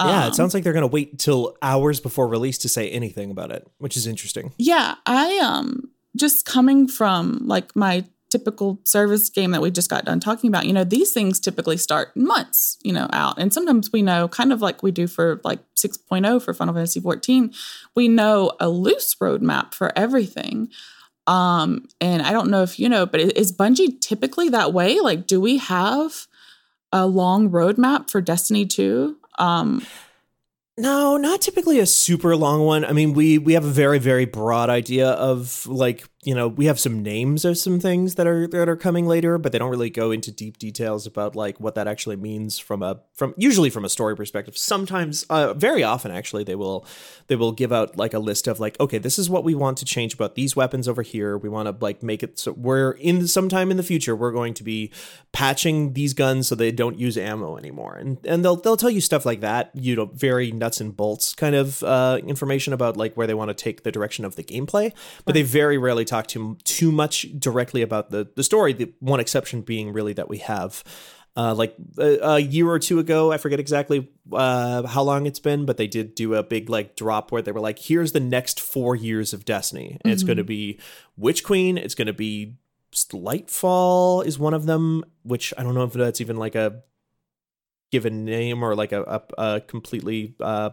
[0.00, 3.30] Yeah, Um, it sounds like they're gonna wait till hours before release to say anything
[3.30, 4.52] about it, which is interesting.
[4.58, 10.04] yeah i um just coming from like my typical service game that we just got
[10.06, 13.38] done talking about you know these things typically start months you know out.
[13.38, 17.00] And sometimes we know kind of like we do for like 6.0 for final fantasy
[17.00, 17.52] 14
[17.94, 20.70] we know a loose roadmap for everything
[21.26, 25.26] um and i don't know if you know but is bungie typically that way like
[25.26, 26.26] do we have
[26.92, 29.84] a long roadmap for destiny 2 um
[30.78, 32.82] No, not typically a super long one.
[32.84, 36.66] I mean, we we have a very very broad idea of like you know we
[36.66, 39.70] have some names of some things that are that are coming later, but they don't
[39.70, 43.70] really go into deep details about like what that actually means from a from usually
[43.70, 44.56] from a story perspective.
[44.56, 46.86] Sometimes, uh, very often actually, they will
[47.26, 49.78] they will give out like a list of like okay, this is what we want
[49.78, 51.36] to change about these weapons over here.
[51.36, 54.54] We want to like make it so we're in sometime in the future we're going
[54.54, 54.92] to be
[55.32, 59.00] patching these guns so they don't use ammo anymore, and and they'll they'll tell you
[59.00, 59.72] stuff like that.
[59.74, 63.48] You know, very nuts and bolts kind of uh, information about like where they want
[63.48, 64.92] to take the direction of the gameplay,
[65.24, 68.72] but they very rarely talk too too much directly about the the story.
[68.72, 70.84] The one exception being really that we have.
[71.34, 75.38] Uh, like a, a year or two ago, I forget exactly uh, how long it's
[75.38, 78.20] been, but they did do a big like drop where they were like, "Here's the
[78.20, 80.78] next four years of Destiny, and it's going to be
[81.16, 82.58] Witch Queen, it's going to be
[82.92, 86.82] Lightfall is one of them, which I don't know if that's even like a
[87.90, 89.02] given name or like a
[89.38, 90.70] a, a completely uh,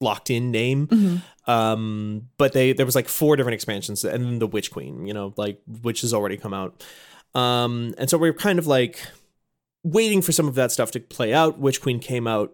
[0.00, 0.86] locked in name.
[0.86, 1.22] mhm.
[1.46, 5.14] Um, but they there was like four different expansions, and then the Witch Queen, you
[5.14, 6.84] know, like which has already come out.
[7.34, 9.00] Um, and so we're kind of like
[9.84, 11.58] waiting for some of that stuff to play out.
[11.58, 12.52] Witch Queen came out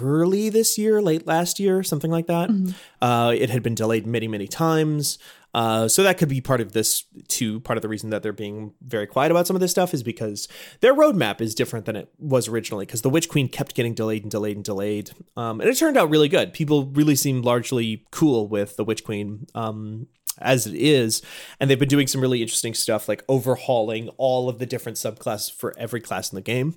[0.00, 2.48] early this year, late last year, something like that.
[2.48, 2.74] Mhm.
[3.02, 5.18] Uh, it had been delayed many, many times.
[5.56, 7.60] Uh, so that could be part of this too.
[7.60, 10.02] Part of the reason that they're being very quiet about some of this stuff is
[10.02, 10.48] because
[10.80, 12.84] their roadmap is different than it was originally.
[12.84, 15.96] Because the Witch Queen kept getting delayed and delayed and delayed, um, and it turned
[15.96, 16.52] out really good.
[16.52, 19.46] People really seemed largely cool with the Witch Queen.
[19.54, 21.22] Um, as it is,
[21.58, 25.50] and they've been doing some really interesting stuff like overhauling all of the different subclasses
[25.50, 26.76] for every class in the game.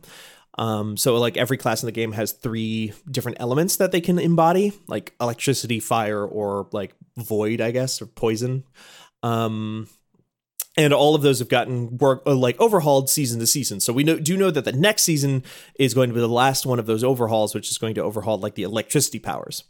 [0.58, 4.20] Um, so like every class in the game has three different elements that they can
[4.20, 8.66] embody, like electricity, fire, or like void, I guess, or poison.
[9.24, 9.88] Um,
[10.78, 13.80] and all of those have gotten work uh, like overhauled season to season.
[13.80, 15.44] So we know, do know that the next season
[15.76, 18.38] is going to be the last one of those overhauls, which is going to overhaul
[18.38, 19.64] like the electricity powers.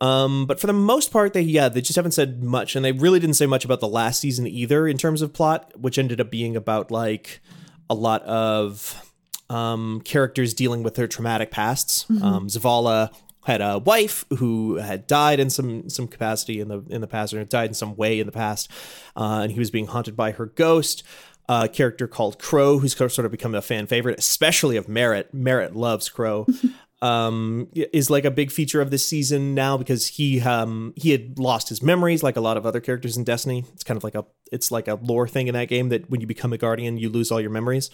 [0.00, 2.92] Um, but for the most part, they yeah they just haven't said much, and they
[2.92, 6.20] really didn't say much about the last season either in terms of plot, which ended
[6.20, 7.40] up being about like
[7.88, 9.13] a lot of
[9.54, 12.06] um, characters dealing with their traumatic pasts.
[12.22, 13.14] Um, Zavala
[13.46, 17.32] had a wife who had died in some some capacity in the in the past,
[17.32, 18.70] or died in some way in the past,
[19.16, 21.02] uh, and he was being haunted by her ghost.
[21.46, 25.32] A character called Crow, who's sort of become a fan favorite, especially of Merritt.
[25.32, 26.46] Merritt loves Crow.
[27.02, 31.38] um is like a big feature of this season now because he um he had
[31.38, 33.64] lost his memories like a lot of other characters in Destiny.
[33.74, 36.22] It's kind of like a it's like a lore thing in that game that when
[36.22, 37.90] you become a guardian you lose all your memories.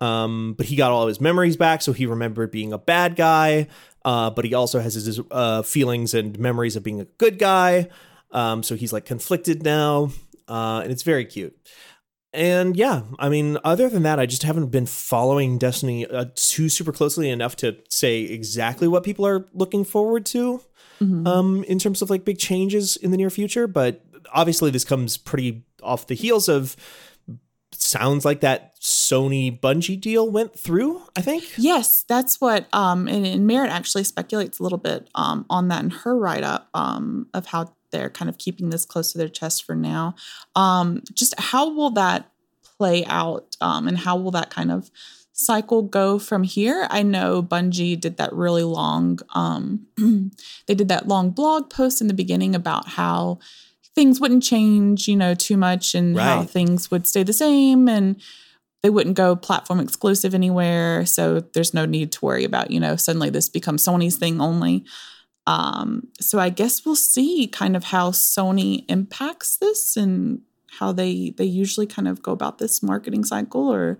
[0.00, 3.16] Um but he got all of his memories back so he remembered being a bad
[3.16, 3.66] guy
[4.04, 7.88] uh but he also has his uh feelings and memories of being a good guy.
[8.32, 10.10] Um so he's like conflicted now.
[10.48, 11.54] Uh and it's very cute.
[12.32, 16.68] And yeah, I mean, other than that, I just haven't been following Destiny uh, too
[16.68, 20.60] super closely enough to say exactly what people are looking forward to
[21.00, 21.26] Mhm.
[21.26, 23.66] um, in terms of like big changes in the near future.
[23.66, 26.76] But obviously, this comes pretty off the heels of
[27.80, 31.02] sounds like that Sony Bungie deal went through.
[31.16, 31.44] I think.
[31.56, 32.66] Yes, that's what.
[32.72, 36.44] Um, and, and Merritt actually speculates a little bit um on that in her write
[36.44, 40.14] up um of how they're kind of keeping this close to their chest for now.
[40.54, 42.30] Um, just how will that
[42.78, 43.56] play out?
[43.60, 44.90] Um, and how will that kind of
[45.32, 46.86] cycle go from here?
[46.90, 49.18] I know Bungie did that really long.
[49.34, 49.86] Um,
[50.66, 53.38] they did that long blog post in the beginning about how
[54.00, 56.24] things wouldn't change, you know, too much and right.
[56.24, 58.18] how things would stay the same and
[58.82, 61.04] they wouldn't go platform exclusive anywhere.
[61.04, 64.86] So there's no need to worry about, you know, suddenly this becomes Sony's thing only.
[65.46, 70.40] Um, so I guess we'll see kind of how Sony impacts this and
[70.78, 73.98] how they they usually kind of go about this marketing cycle or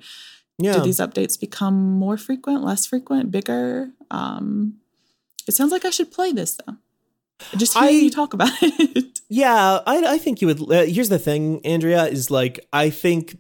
[0.56, 0.72] yeah.
[0.72, 3.90] do these updates become more frequent, less frequent, bigger?
[4.10, 4.76] Um,
[5.46, 6.76] it sounds like I should play this though.
[7.56, 9.20] Just hearing I, you talk about it.
[9.28, 10.60] Yeah, I, I think you would.
[10.60, 13.36] Uh, here's the thing, Andrea, is like I think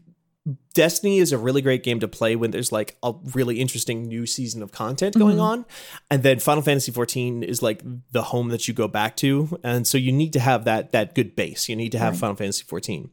[0.72, 4.24] Destiny is a really great game to play when there's like a really interesting new
[4.24, 5.44] season of content going mm-hmm.
[5.44, 5.66] on.
[6.10, 7.82] And then Final Fantasy 14 is like
[8.12, 9.58] the home that you go back to.
[9.64, 11.68] And so you need to have that that good base.
[11.68, 12.20] You need to have right.
[12.20, 13.10] Final Fantasy 14.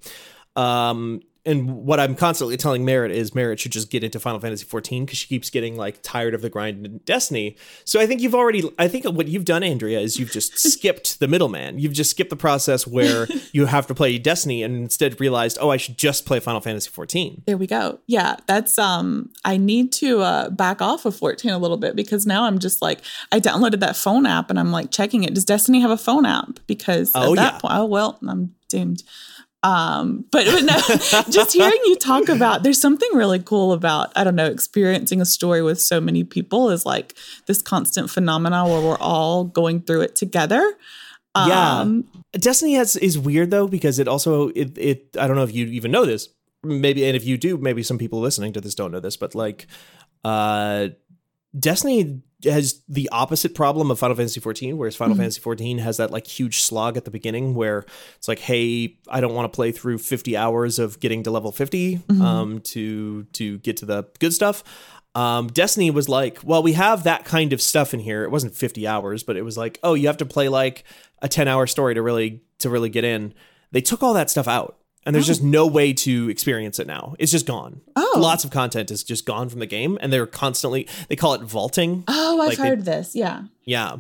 [0.56, 4.66] Um, and what I'm constantly telling Merritt is Merritt should just get into Final Fantasy
[4.66, 7.56] 14 because she keeps getting like tired of the grind in Destiny.
[7.86, 11.22] So I think you've already, I think what you've done, Andrea, is you've just skipped
[11.22, 11.80] the middleman.
[11.80, 15.70] You've just skipped the process where you have to play Destiny and instead realized, oh,
[15.70, 17.44] I should just play Final Fantasy 14.
[17.48, 18.00] There we go.
[18.08, 22.28] Yeah, that's um, I need to uh, back off of 14 a little bit because
[22.28, 23.00] now I'm just like,
[23.32, 25.34] I downloaded that phone app and I'm like checking it.
[25.34, 26.60] Does Destiny have a phone app?
[26.68, 27.60] Because oh, at that yeah.
[27.60, 29.04] point, oh well, I'm doomed.
[29.64, 30.64] Um, but, but
[31.14, 35.20] no, just hearing you talk about there's something really cool about, I don't know, experiencing
[35.20, 39.82] a story with so many people is like this constant phenomena where we're all going
[39.82, 40.76] through it together.
[41.36, 41.82] Yeah.
[41.82, 45.54] Um, Destiny has is weird though, because it also it, it I don't know if
[45.54, 46.30] you even know this.
[46.64, 49.36] Maybe and if you do, maybe some people listening to this don't know this, but
[49.36, 49.68] like
[50.24, 50.90] uh
[51.58, 55.22] Destiny has the opposite problem of Final Fantasy 14, whereas Final mm-hmm.
[55.22, 57.86] Fantasy 14 has that like huge slog at the beginning where
[58.18, 61.52] it's like, hey, I don't want to play through 50 hours of getting to level
[61.52, 62.22] 50 mm-hmm.
[62.22, 64.64] um, to to get to the good stuff.
[65.16, 68.24] Um, Destiny was like, well, we have that kind of stuff in here.
[68.24, 70.84] It wasn't 50 hours, but it was like, oh, you have to play like
[71.24, 73.34] a 10 hour story to really to really get in.
[73.72, 74.78] They took all that stuff out
[75.08, 75.34] and there's oh.
[75.34, 77.16] just no way to experience it now.
[77.18, 77.80] It's just gone.
[77.96, 81.34] Oh, lots of content is just gone from the game, and they're constantly they call
[81.34, 82.04] it vaulting.
[82.10, 83.16] Oh, I've like heard they, this.
[83.16, 83.98] Yeah, yeah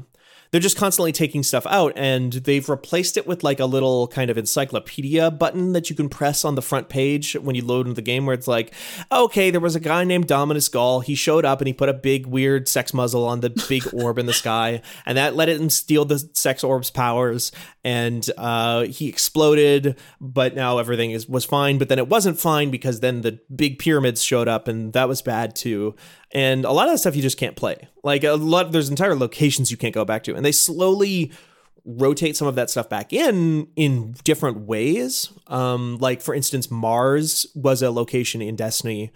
[0.51, 4.29] they're just constantly taking stuff out and they've replaced it with like a little kind
[4.29, 7.95] of encyclopedia button that you can press on the front page when you load into
[7.95, 8.73] the game where it's like
[9.11, 11.93] okay there was a guy named dominus ghaul he showed up and he put a
[11.93, 15.71] big weird sex muzzle on the big orb in the sky and that let it
[15.71, 17.51] steal the sex orb's powers
[17.83, 21.77] and uh, he exploded but now everything is was fine.
[21.77, 25.21] But then it wasn't fine because then the big pyramids showed up and that was
[25.21, 25.95] bad too
[26.37, 27.87] and a lot of the stuff you just can't play.
[28.03, 31.31] Like a lot, there's entire locations you can't go back to, and they slowly
[31.83, 35.33] rotate some of that stuff back in in different ways.
[35.47, 39.11] Um, like for instance, Mars was a location in Destiny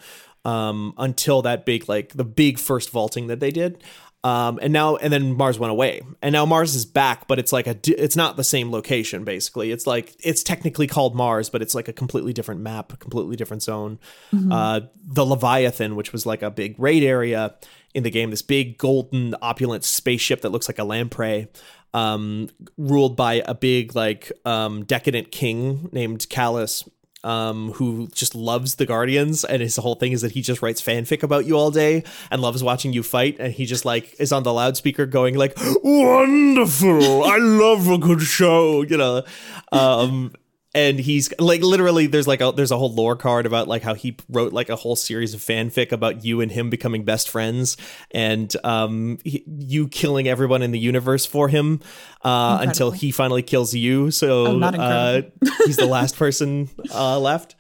[0.45, 3.83] um, until that big like the big first vaulting that they did.
[4.23, 7.51] Um, and now and then Mars went away, and now Mars is back, but it's
[7.51, 9.23] like a it's not the same location.
[9.23, 13.35] Basically, it's like it's technically called Mars, but it's like a completely different map, completely
[13.35, 13.97] different zone.
[14.31, 14.51] Mm-hmm.
[14.51, 17.55] Uh, the Leviathan, which was like a big raid area
[17.95, 21.47] in the game, this big golden opulent spaceship that looks like a lamprey,
[21.95, 22.47] um,
[22.77, 26.87] ruled by a big like um, decadent king named Calus
[27.23, 30.81] um, who just loves the Guardians, and his whole thing is that he just writes
[30.81, 34.31] fanfic about you all day and loves watching you fight, and he just like is
[34.31, 37.23] on the loudspeaker going like, "Wonderful!
[37.23, 39.23] I love a good show," you know.
[39.71, 40.33] Um,
[40.73, 43.93] and he's like literally there's like a there's a whole lore card about like how
[43.93, 47.75] he wrote like a whole series of fanfic about you and him becoming best friends
[48.11, 51.81] and um he, you killing everyone in the universe for him
[52.23, 54.11] uh until he finally kills you.
[54.11, 55.21] So oh, uh
[55.65, 57.55] he's the last person uh left.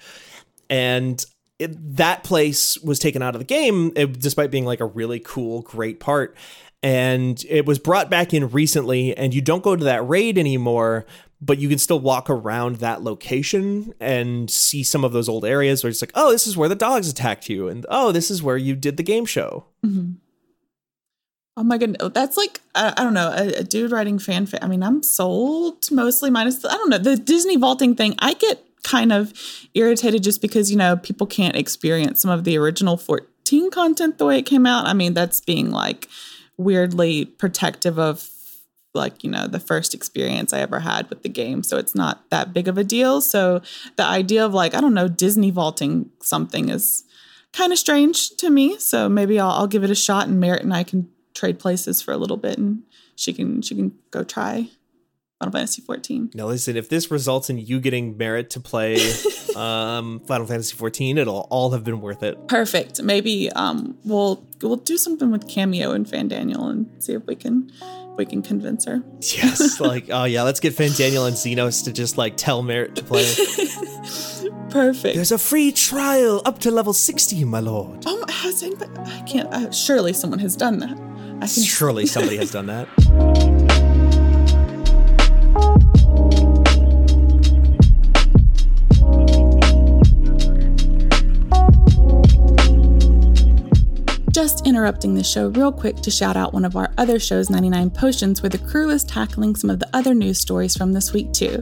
[0.69, 1.23] And
[1.59, 5.19] it, that place was taken out of the game it, despite being like a really
[5.19, 6.37] cool great part.
[6.83, 11.05] And it was brought back in recently and you don't go to that raid anymore
[11.41, 15.83] but you can still walk around that location and see some of those old areas
[15.83, 18.43] where it's like, oh, this is where the dogs attacked you, and oh, this is
[18.43, 19.65] where you did the game show.
[19.85, 20.13] Mm-hmm.
[21.57, 24.59] Oh my goodness, that's like I, I don't know a, a, dude writing fanfic.
[24.61, 28.15] I mean, I'm sold mostly minus the, I don't know the Disney vaulting thing.
[28.19, 29.33] I get kind of
[29.73, 34.25] irritated just because you know people can't experience some of the original 14 content the
[34.25, 34.85] way it came out.
[34.85, 36.07] I mean, that's being like
[36.57, 38.29] weirdly protective of
[38.93, 41.63] like, you know, the first experience I ever had with the game.
[41.63, 43.21] So it's not that big of a deal.
[43.21, 43.61] So
[43.95, 47.03] the idea of like, I don't know, Disney vaulting something is
[47.53, 48.77] kind of strange to me.
[48.79, 52.01] So maybe I'll, I'll give it a shot and Merritt and I can trade places
[52.01, 52.83] for a little bit and
[53.15, 54.69] she can she can go try
[55.39, 56.31] Final Fantasy 14.
[56.33, 58.97] Now listen, if this results in you getting Merritt to play
[59.55, 62.47] um, Final Fantasy 14, it'll all have been worth it.
[62.47, 63.01] Perfect.
[63.01, 67.71] Maybe um, we'll we'll do something with Cameo and Fandaniel and see if we can
[68.17, 69.03] we can convince her.
[69.19, 73.03] Yes, like oh yeah, let's get Fandaniel and Zenos to just like tell Merritt to
[73.03, 73.23] play.
[74.69, 75.15] Perfect.
[75.15, 78.03] There's a free trial up to level 60, my lord.
[78.05, 78.91] Oh, has anybody?
[78.99, 79.53] I can't.
[79.53, 80.97] Uh, surely someone has done that.
[81.41, 81.63] I can.
[81.63, 83.67] Surely somebody has done that.
[94.41, 97.91] Just interrupting the show real quick to shout out one of our other shows, 99
[97.91, 101.31] Potions, where the crew is tackling some of the other news stories from this week
[101.31, 101.61] too.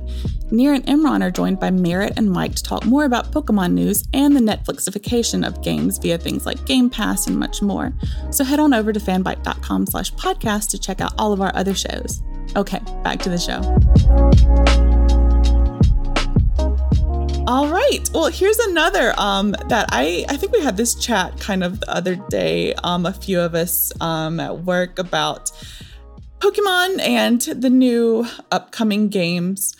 [0.50, 4.06] Near and Imran are joined by Merritt and Mike to talk more about Pokemon news
[4.14, 7.92] and the Netflixification of games via things like Game Pass and much more.
[8.32, 11.76] So head on over to fanbyte.com slash podcast to check out all of our other
[11.76, 12.24] shows.
[12.56, 14.99] Okay, back to the show.
[17.50, 18.08] All right.
[18.14, 21.92] Well, here's another um, that I I think we had this chat kind of the
[21.92, 22.76] other day.
[22.84, 25.50] Um, a few of us um, at work about
[26.38, 29.76] Pokemon and the new upcoming games.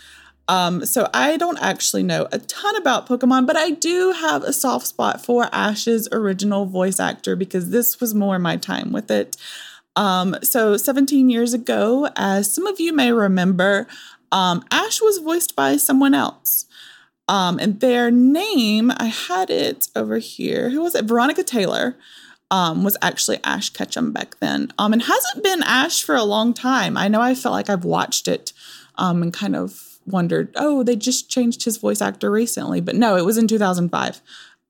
[0.48, 4.52] Um, so I don't actually know a ton about Pokemon, but I do have a
[4.52, 9.38] soft spot for Ash's original voice actor because this was more my time with it.
[9.96, 13.86] Um, so 17 years ago, as some of you may remember,
[14.32, 16.66] um, Ash was voiced by someone else.
[17.30, 20.72] Um, and their name, I had it over here.
[20.72, 21.06] Who was it?
[21.06, 21.96] Veronica Taylor
[22.50, 24.74] um, was actually Ash Ketchum back then.
[24.80, 26.98] Um, and hasn't been Ash for a long time.
[26.98, 28.52] I know I felt like I've watched it
[28.96, 32.82] um, and kind of wondered, oh, they just changed his voice actor recently.
[32.82, 34.22] But no, it was in 2005.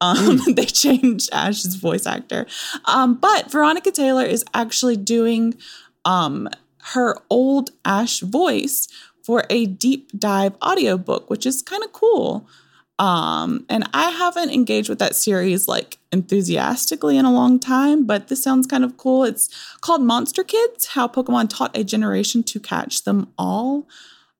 [0.02, 0.56] Um, mm.
[0.58, 2.46] they changed Ash's voice actor.
[2.84, 5.56] Um, but Veronica Taylor is actually doing
[6.04, 6.50] um,
[6.94, 8.90] her old Ash voice
[9.24, 12.48] for a deep dive audiobook, which is kind of cool.
[13.00, 18.28] Um, and I haven't engaged with that series like enthusiastically in a long time, but
[18.28, 19.24] this sounds kind of cool.
[19.24, 19.50] It's
[19.80, 23.88] called Monster Kids How Pokemon Taught a Generation to Catch Them All,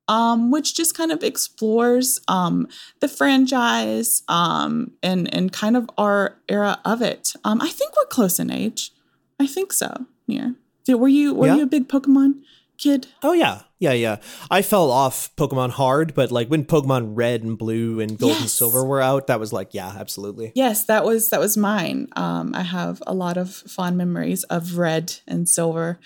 [0.10, 2.68] um, which just kind of explores um,
[3.00, 7.32] the franchise um, and, and kind of our era of it.
[7.46, 8.92] Um, I think we're close in age.
[9.40, 10.06] I think so.
[10.28, 10.52] Yeah.
[10.88, 11.56] Were you were yeah.
[11.58, 12.42] you a big Pokemon
[12.78, 13.08] kid?
[13.22, 14.18] Oh yeah, yeah, yeah.
[14.52, 18.42] I fell off Pokemon hard, but like when Pokemon Red and Blue and Gold yes.
[18.42, 20.52] and Silver were out, that was like, yeah, absolutely.
[20.54, 22.10] Yes, that was that was mine.
[22.16, 26.00] Um, I have a lot of fond memories of Red and Silver.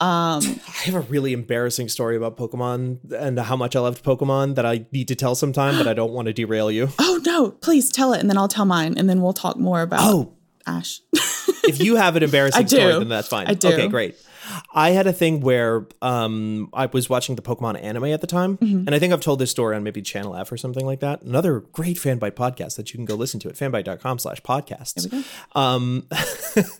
[0.00, 4.54] Um, I have a really embarrassing story about Pokemon and how much I loved Pokemon
[4.54, 6.88] that I need to tell sometime, but I don't want to derail you.
[7.12, 9.82] Oh no, please tell it, and then I'll tell mine, and then we'll talk more
[9.82, 10.00] about.
[10.02, 10.32] Oh,
[10.66, 11.00] Ash.
[11.64, 13.46] if you have an embarrassing story, then that's fine.
[13.46, 13.68] I do.
[13.68, 14.16] Okay, great.
[14.72, 18.58] I had a thing where um, I was watching the Pokemon anime at the time,
[18.58, 18.86] mm-hmm.
[18.86, 21.22] and I think I've told this story on maybe Channel F or something like that.
[21.22, 25.12] Another great fanbyte podcast that you can go listen to at fanbyte.com slash podcasts.
[25.54, 26.06] Um,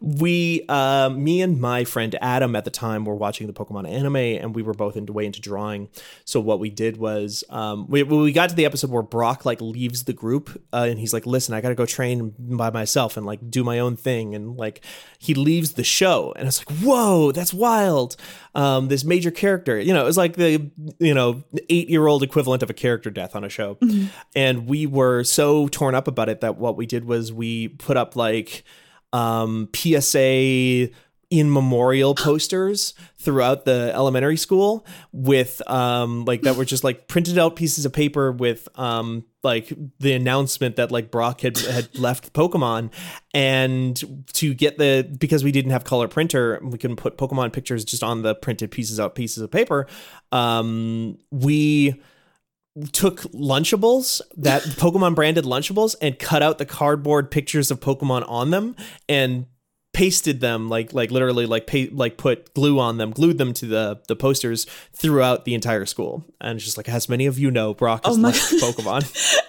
[0.00, 4.16] we uh, me and my friend adam at the time were watching the pokemon anime
[4.16, 5.88] and we were both into way into drawing.
[6.24, 9.60] So what we did was um, we, we got to the episode where brock like
[9.60, 13.26] leaves the group uh, and he's like listen i gotta go train by myself and
[13.26, 14.84] like do my own thing and like
[15.18, 18.16] he leaves the show and it's like whoa that's wild.
[18.54, 22.22] Um, this major character you know it was like the you know eight year old
[22.22, 23.76] equivalent of a character death on a show.
[23.76, 24.06] Mm-hmm.
[24.36, 27.96] and we were so torn up about it that what we did was we put
[27.96, 28.62] up like
[29.12, 30.90] um, PSA
[31.32, 37.38] in memorial posters throughout the elementary school with um like that were just like printed
[37.38, 42.34] out pieces of paper with um like the announcement that like Brock had had left
[42.34, 42.92] Pokemon.
[43.32, 47.82] And to get the because we didn't have color printer we couldn't put Pokemon pictures
[47.82, 49.86] just on the printed pieces of pieces of paper
[50.32, 51.98] um we
[52.92, 58.50] took Lunchables, that Pokemon branded Lunchables, and cut out the cardboard pictures of Pokemon on
[58.50, 58.76] them
[59.08, 59.46] and
[59.92, 63.66] pasted them like like literally like pay, like put glue on them glued them to
[63.66, 66.24] the the posters throughout the entire school.
[66.40, 69.02] And it's just like as many of you know brock is oh like pokemon.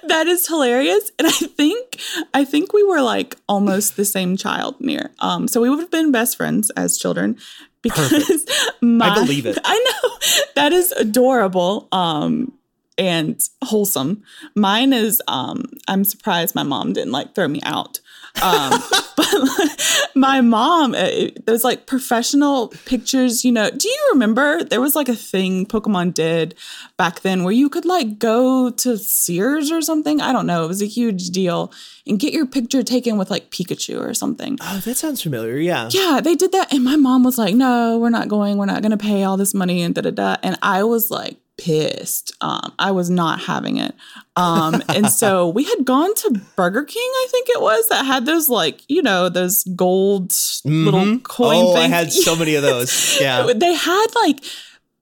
[0.07, 1.11] That is hilarious.
[1.17, 1.97] And i think
[2.34, 5.91] i think we were like almost the same child near um so we would have
[5.91, 7.38] been best friends as children
[7.82, 8.45] because
[8.82, 9.57] my, i believe it.
[9.63, 10.09] I know.
[10.55, 11.88] That is adorable.
[11.93, 12.51] Um
[12.97, 14.23] and wholesome.
[14.55, 17.99] Mine is um I'm surprised my mom didn't like throw me out.
[18.41, 18.81] Um,
[19.17, 23.45] but my mom, it, there's like professional pictures.
[23.45, 26.55] You know, do you remember there was like a thing Pokemon did
[26.97, 30.21] back then where you could like go to Sears or something?
[30.21, 30.65] I don't know.
[30.65, 31.71] It was a huge deal
[32.07, 34.57] and get your picture taken with like Pikachu or something.
[34.61, 35.57] Oh, that sounds familiar.
[35.57, 35.89] Yeah.
[35.91, 36.73] Yeah, they did that.
[36.73, 38.57] And my mom was like, no, we're not going.
[38.57, 40.37] We're not going to pay all this money and da da da.
[40.43, 42.33] And I was like, pissed.
[42.41, 43.95] Um, I was not having it.
[44.35, 48.25] Um, and so we had gone to Burger King, I think it was, that had
[48.25, 50.85] those like, you know, those gold mm-hmm.
[50.85, 51.93] little coin oh, things.
[51.93, 53.19] I had so many of those.
[53.19, 53.51] Yeah.
[53.55, 54.39] they had like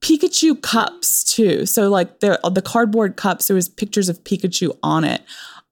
[0.02, 1.64] Pikachu cups too.
[1.64, 5.22] So like the the cardboard cups, there was pictures of Pikachu on it.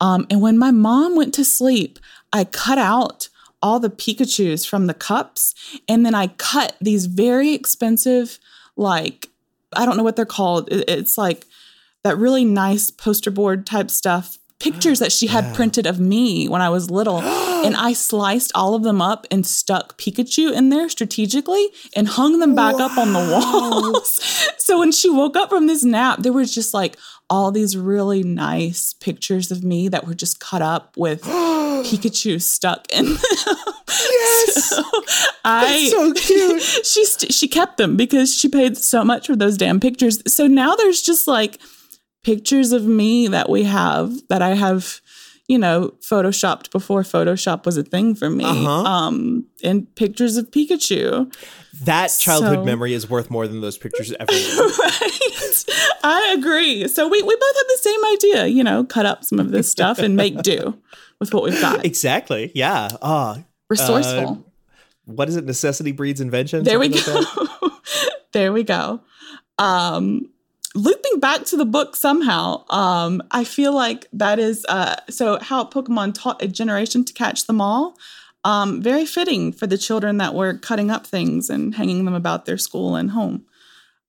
[0.01, 1.99] Um, and when my mom went to sleep,
[2.33, 3.29] I cut out
[3.63, 5.55] all the Pikachus from the cups,
[5.87, 8.39] and then I cut these very expensive,
[8.77, 9.30] like
[9.75, 10.69] I don't know what they're called.
[10.71, 11.47] It's like
[12.05, 14.39] that really nice poster board type stuff.
[14.59, 17.21] Pictures that she had printed of me when I was little.
[17.65, 22.41] and I sliced all of them up and stuck Pikachu in there strategically and hung
[22.41, 22.87] them back wow.
[22.87, 24.21] up on the walls.
[24.59, 26.97] so when she woke up from this nap, there was just like
[27.31, 32.91] all these really nice pictures of me that were just cut up with Pikachu stuck
[32.93, 33.19] in them.
[33.91, 34.83] Yes, so
[35.45, 36.63] I so cute.
[36.85, 40.23] she st- she kept them because she paid so much for those damn pictures.
[40.33, 41.59] So now there's just like
[42.23, 45.01] pictures of me that we have that I have
[45.51, 48.45] you know, photoshopped before Photoshop was a thing for me.
[48.45, 48.71] Uh-huh.
[48.71, 51.35] Um, and pictures of Pikachu.
[51.83, 54.31] That childhood so, memory is worth more than those pictures ever.
[54.33, 55.65] right.
[56.05, 56.87] I agree.
[56.87, 59.69] So we, we both had the same idea, you know, cut up some of this
[59.69, 60.81] stuff and make do
[61.19, 61.85] with what we've got.
[61.85, 62.53] Exactly.
[62.55, 62.89] Yeah.
[63.03, 63.39] Ah.
[63.71, 64.29] Resourceful.
[64.29, 64.51] Uh,
[65.07, 65.45] what is it?
[65.47, 66.65] Necessity breeds invention.
[66.65, 67.25] There we go.
[67.63, 67.73] Like
[68.33, 69.01] there we go.
[69.59, 70.31] Um,
[70.75, 75.65] looping back to the book somehow um, i feel like that is uh, so how
[75.65, 77.97] pokemon taught a generation to catch them all
[78.45, 82.47] um, very fitting for the children that were cutting up things and hanging them about
[82.47, 83.45] their school and home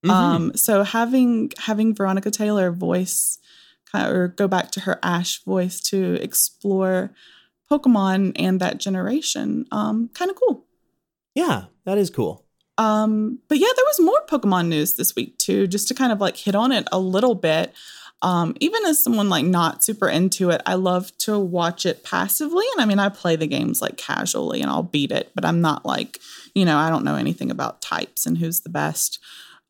[0.05, 0.11] mm-hmm.
[0.11, 3.39] um, so having having veronica taylor voice
[3.93, 7.11] or go back to her ash voice to explore
[7.71, 10.65] pokemon and that generation um, kind of cool
[11.35, 12.45] yeah that is cool
[12.81, 16.19] um, but yeah, there was more Pokemon news this week too, just to kind of
[16.19, 17.73] like hit on it a little bit.
[18.23, 22.65] Um, even as someone like not super into it, I love to watch it passively.
[22.73, 25.61] And I mean, I play the games like casually and I'll beat it, but I'm
[25.61, 26.19] not like,
[26.55, 29.19] you know, I don't know anything about types and who's the best.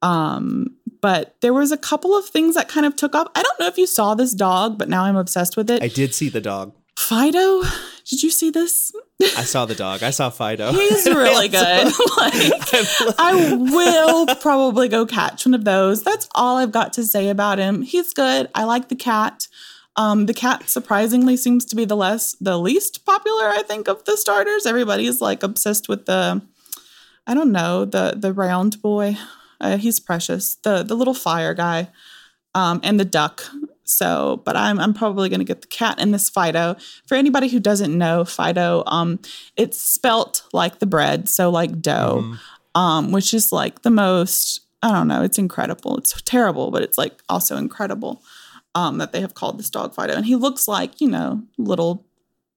[0.02, 3.28] Um, but there was a couple of things that kind of took off.
[3.36, 5.82] I don't know if you saw this dog, but now I'm obsessed with it.
[5.82, 6.74] I did see the dog.
[6.98, 7.64] Fidough,
[8.10, 8.92] did you see this?
[9.22, 10.04] I saw the dog.
[10.04, 10.72] I saw Fidough.
[10.90, 11.86] He's really good.
[12.18, 16.04] like, I will probably go catch one of those.
[16.04, 17.82] That's all I've got to say about him.
[17.82, 18.50] He's good.
[18.54, 19.48] I like the cat.
[19.96, 24.04] Um, the cat surprisingly seems to be the less the least popular, I think, of
[24.06, 24.66] the starters.
[24.66, 26.42] Everybody's like obsessed with the
[27.28, 29.18] I don't know, the the round boy.
[29.60, 30.56] Uh, he's precious.
[30.64, 31.90] The the little fire guy.
[32.56, 33.44] Um, and the duck.
[33.84, 36.82] So, but I'm I'm probably going to get the cat in this Fidough.
[37.08, 39.20] For anybody who doesn't know Fidough, um,
[39.58, 42.80] it's spelt like the bread, so like dough, mm.
[42.80, 44.62] um, which is like the most.
[44.84, 45.22] I don't know.
[45.22, 45.98] It's incredible.
[45.98, 48.24] It's terrible, but it's like also incredible
[48.74, 52.06] um, that they have called this dog Fidough, and he looks like you know little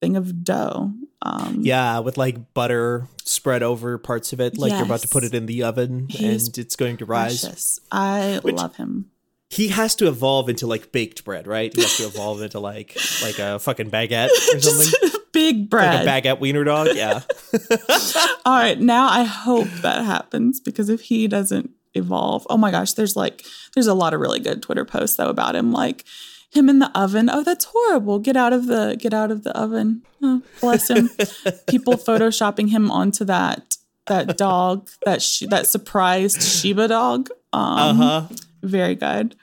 [0.01, 0.93] thing of dough.
[1.23, 4.79] Um, yeah, with like butter spread over parts of it, like yes.
[4.79, 7.43] you're about to put it in the oven He's and it's going to rise.
[7.43, 7.81] Precious.
[7.91, 9.11] I Which, love him
[9.55, 11.73] he has to evolve into like baked bread, right?
[11.73, 15.21] He has to evolve into like like a fucking baguette or something.
[15.33, 16.05] big bread.
[16.05, 17.21] Like a baguette wiener dog, yeah.
[18.45, 22.95] All right, now I hope that happens because if he doesn't evolve, oh my gosh,
[22.95, 23.45] there's like
[23.75, 26.05] there's a lot of really good Twitter posts though about him like
[26.51, 27.31] him in the oven.
[27.31, 28.19] Oh, that's horrible.
[28.19, 30.03] Get out of the get out of the oven.
[30.21, 31.11] Oh, bless him.
[31.69, 33.77] People photoshopping him onto that
[34.07, 37.29] that dog, that sh- that surprised Shiba dog.
[37.53, 38.27] Um, uh-huh.
[38.65, 39.37] Very good.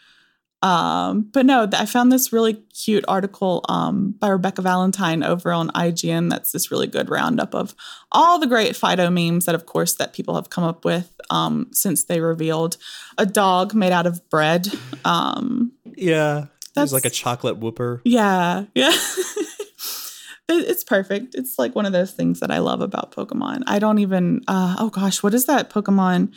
[0.63, 5.69] Um, but no, I found this really cute article um, by Rebecca Valentine over on
[5.69, 6.29] IGN.
[6.29, 7.73] That's this really good roundup of
[8.11, 11.67] all the great Fidough memes that, of course, that people have come up with um,
[11.71, 12.77] since they revealed
[13.17, 14.67] a dog made out of bread.
[15.03, 16.45] Um, yeah,
[16.75, 18.01] that's like a chocolate whooper.
[18.05, 18.91] Yeah, yeah.
[20.49, 21.33] it's perfect.
[21.33, 23.63] It's like one of those things that I love about Pokemon.
[23.65, 24.41] I don't even.
[24.47, 26.35] Uh, oh gosh, what is that Pokemon?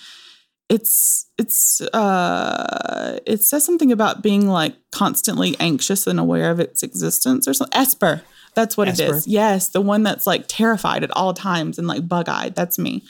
[0.68, 6.82] It's it's uh it says something about being like constantly anxious and aware of its
[6.82, 8.22] existence or something Espurr.
[8.54, 8.92] That's what Espurr.
[8.92, 9.26] it is.
[9.26, 12.54] Yes the one that's like terrified at all times and like bug-eyed.
[12.54, 13.02] That's me.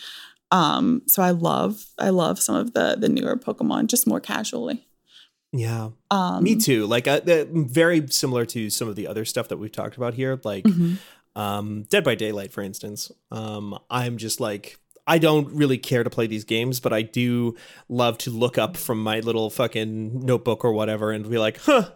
[0.50, 4.86] Um so i love i love some of the the newer pokemon just more casually.
[5.52, 5.90] Yeah.
[6.10, 6.86] Um me too.
[6.86, 10.40] Like uh, very similar to some of the other stuff that we've talked about here
[10.42, 10.94] like mm-hmm.
[11.36, 13.10] Um, Dead by Daylight, for instance.
[13.30, 17.56] Um, I'm just like I don't really care to play these games, but I do
[17.88, 21.90] love to look up from my little fucking notebook or whatever and be like, huh,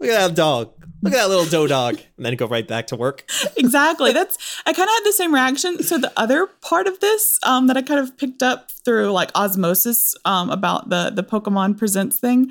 [0.00, 0.72] look at that dog.
[1.02, 1.98] Look at that little doe dog.
[2.16, 3.24] And then go right back to work.
[3.56, 4.12] exactly.
[4.12, 4.36] That's
[4.66, 5.82] I kind of had the same reaction.
[5.82, 9.30] So the other part of this um, that I kind of picked up through like
[9.34, 12.50] osmosis um, about the the Pokemon Presents thing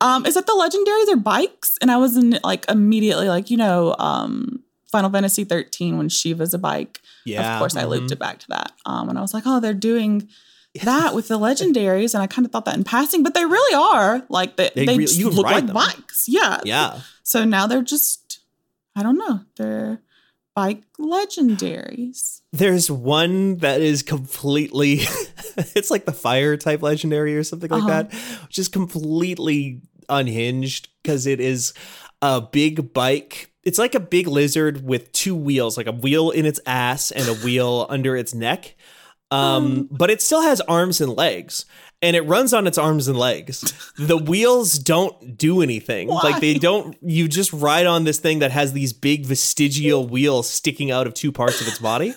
[0.00, 3.58] um, is that the legendaries are bikes, and I was in, like immediately like you
[3.58, 7.00] know um, Final Fantasy 13 when Shiva's a bike.
[7.24, 7.54] Yeah.
[7.54, 7.88] Of course, I mhm.
[7.90, 8.72] looped it back to that.
[8.86, 10.28] Um, and I was like, oh, they're doing
[10.82, 12.14] that with the legendaries.
[12.14, 14.22] And I kind of thought that in passing, but they really are.
[14.28, 15.74] Like, they, They they, just you look like them.
[15.74, 16.26] bikes.
[16.28, 16.60] Yeah.
[16.64, 17.00] Yeah.
[17.22, 18.40] So now they're just,
[18.96, 20.00] I don't know, they're
[20.54, 22.40] bike legendaries.
[22.52, 24.94] There's one that is completely
[25.56, 28.02] it's like the fire type legendary or something like Uh-huh.
[28.04, 28.12] that,
[28.46, 31.72] which is completely unhinged because it is
[32.22, 33.49] a big bike.
[33.62, 37.28] It's like a big lizard with two wheels, like a wheel in its ass and
[37.28, 38.74] a wheel under its neck.
[39.30, 41.64] Um, but it still has arms and legs.
[42.02, 43.92] And it runs on its arms and legs.
[43.98, 46.08] The wheels don't do anything.
[46.08, 50.48] Like they don't you just ride on this thing that has these big vestigial wheels
[50.48, 52.14] sticking out of two parts of its body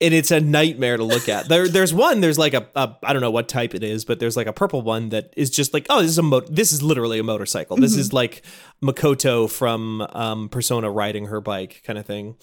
[0.00, 1.48] and it's a nightmare to look at.
[1.48, 2.20] There, there's one.
[2.20, 4.52] There's like a, a I don't know what type it is, but there's like a
[4.52, 7.22] purple one that is just like, oh, this is a mo- this is literally a
[7.22, 7.76] motorcycle.
[7.76, 8.42] This is like
[8.82, 12.36] Makoto from um, Persona riding her bike, kind of thing.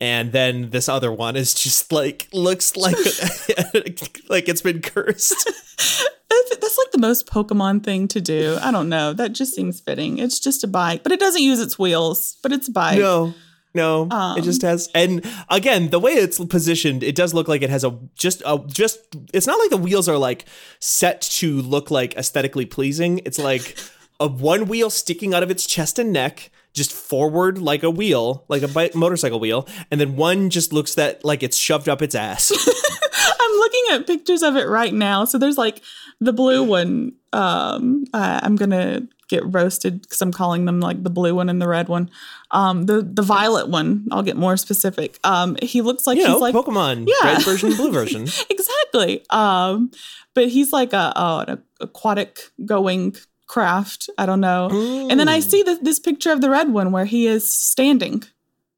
[0.00, 2.96] And then this other one is just like looks like
[4.28, 5.50] like it's been cursed.
[6.30, 8.58] That's that's like the most Pokemon thing to do.
[8.60, 9.14] I don't know.
[9.14, 10.18] That just seems fitting.
[10.18, 12.98] It's just a bike, but it doesn't use its wheels, but it's a bike.
[12.98, 13.32] No.
[13.74, 17.62] No, it just Um, has, and again, the way it's positioned, it does look like
[17.62, 18.98] it has a just a just.
[19.32, 20.46] It's not like the wheels are like
[20.80, 23.20] set to look like aesthetically pleasing.
[23.24, 23.76] It's like
[24.18, 28.44] a one wheel sticking out of its chest and neck, just forward like a wheel,
[28.48, 32.02] like a bike, motorcycle wheel, and then one just looks that like it's shoved up
[32.02, 32.50] its ass.
[33.40, 35.24] I'm looking at pictures of it right now.
[35.24, 35.82] So there's like
[36.20, 37.12] the blue one.
[37.32, 41.60] Um, uh, I'm gonna get roasted because I'm calling them like the blue one and
[41.60, 42.10] the red one.
[42.50, 44.06] Um, the the violet one.
[44.10, 45.18] I'll get more specific.
[45.24, 47.34] Um, he looks like you know, he's like Pokemon Yeah.
[47.34, 48.26] red version, blue version.
[48.48, 49.24] exactly.
[49.30, 49.90] Um,
[50.34, 54.08] but he's like a, a an aquatic going craft.
[54.18, 54.68] I don't know.
[55.10, 55.42] And then I Mm.
[55.50, 58.22] see this, this picture of the red one where he is standing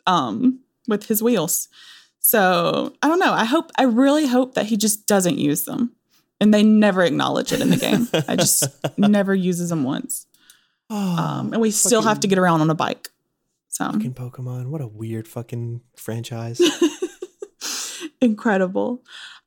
[0.07, 1.69] um, with his wheels.
[2.21, 3.33] So I don't know.
[3.33, 5.93] I hope, I really hope that he just doesn't use them.
[6.41, 8.09] And they never acknowledge it in the game.
[8.29, 8.65] I just
[8.97, 10.27] never uses them once.
[10.89, 13.11] Um, and we still have to get around on a bike.
[13.71, 14.67] So fucking Pokemon.
[14.67, 16.61] What a weird fucking franchise.
[18.21, 19.03] incredible.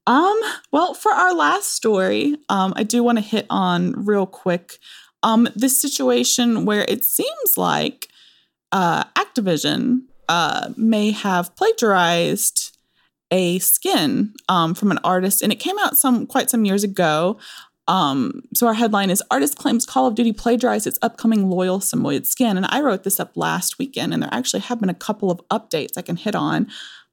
[0.07, 0.39] Um,
[0.71, 4.79] well, for our last story, um, I do want to hit on real quick
[5.23, 8.07] um, this situation where it seems like
[8.71, 12.77] uh, Activision uh, may have plagiarized
[13.31, 17.37] a skin um, from an artist, and it came out some quite some years ago.
[17.87, 22.25] Um, so our headline is Artist claims Call of Duty plagiarized its upcoming Loyal Samoyed
[22.25, 22.55] skin.
[22.57, 25.41] And I wrote this up last weekend, and there actually have been a couple of
[25.49, 26.67] updates I can hit on.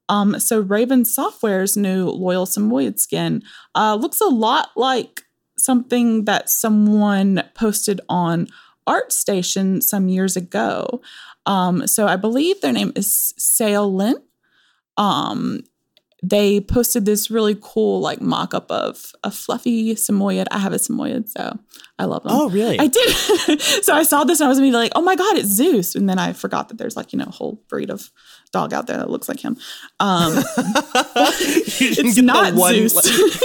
[0.08, 3.42] Um, so Raven Software's new Loyal Samoyed skin
[3.74, 5.22] uh, looks a lot like
[5.56, 8.48] something that someone posted on
[8.88, 11.00] ArtStation some years ago.
[11.46, 14.16] Um, so I believe their name is Sale Lin.
[14.96, 15.62] Um,
[16.22, 20.46] they posted this really cool like mock-up of a fluffy Samoyed.
[20.50, 21.58] I have a Samoyed, so
[21.98, 22.32] I love them.
[22.34, 22.78] oh, really?
[22.78, 23.60] I did.
[23.60, 25.94] so I saw this and I was immediately like, oh my God, it's Zeus.
[25.94, 28.10] And then I forgot that there's like, you know, a whole breed of
[28.52, 29.56] dog out there that looks like him.
[30.00, 30.42] Um,
[31.82, 32.94] It's not Zeus.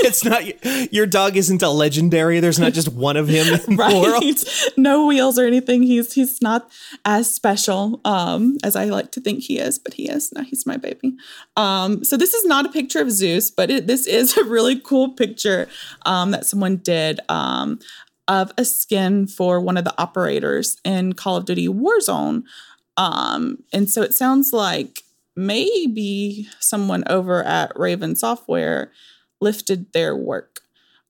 [0.04, 2.40] it's not your dog isn't a legendary.
[2.40, 4.22] There's not just one of him in the world.
[4.24, 4.74] right?
[4.78, 5.84] No wheels or anything.
[5.84, 6.70] He's he's not
[7.06, 10.32] as special um, as I like to think he is, but he is.
[10.34, 11.16] No, he's my baby.
[11.56, 14.80] Um, so this is not a picture of Zeus, but it, this is a really
[14.80, 15.68] cool picture
[16.06, 17.80] um, that someone did um,
[18.28, 22.44] of a skin for one of the operators in Call of Duty Warzone.
[22.98, 25.04] Um, and so it sounds like
[25.36, 28.92] maybe someone over at Raven Software
[29.42, 30.62] lifted their work.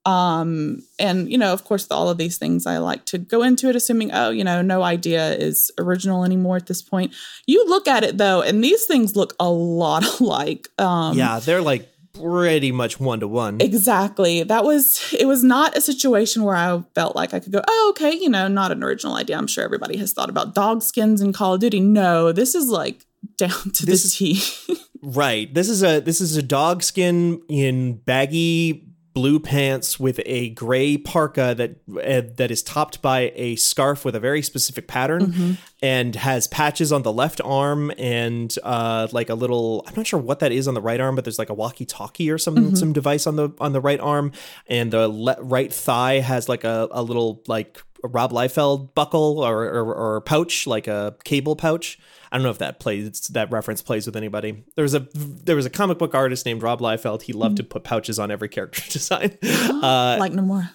[0.05, 3.69] Um, and you know, of course, all of these things I like to go into
[3.69, 7.13] it assuming, oh, you know, no idea is original anymore at this point.
[7.47, 10.67] You look at it though, and these things look a lot alike.
[10.77, 13.57] Um, yeah, they're like pretty much one to one.
[13.61, 14.43] Exactly.
[14.43, 17.87] That was it was not a situation where I felt like I could go, oh,
[17.91, 19.37] okay, you know, not an original idea.
[19.37, 21.79] I'm sure everybody has thought about dog skins in Call of Duty.
[21.79, 23.05] No, this is like
[23.37, 24.75] down to This the T.
[25.07, 25.53] Right.
[25.53, 28.84] This is a this is a dog skin in baggy
[29.15, 34.15] blue pants with a gray parka that uh, that is topped by a scarf with
[34.15, 39.35] a very specific pattern and has patches on the left arm and uh, like a
[39.35, 41.53] little I'm not sure what that is on the right arm but there's like a
[41.53, 44.31] walkie-talkie or some some device on the on the right arm.
[44.67, 49.39] And the le- right thigh has like a, a little like a Rob Liefeld buckle
[49.39, 51.97] or, or or pouch like a cable pouch.
[52.35, 54.65] I don't know if that plays that reference plays with anybody.
[54.75, 57.21] There was a there was a comic book artist named Rob Liefeld.
[57.21, 59.37] He loved to put pouches on every character design.
[59.43, 60.69] Uh, like Nomura.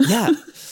[0.00, 0.30] yeah.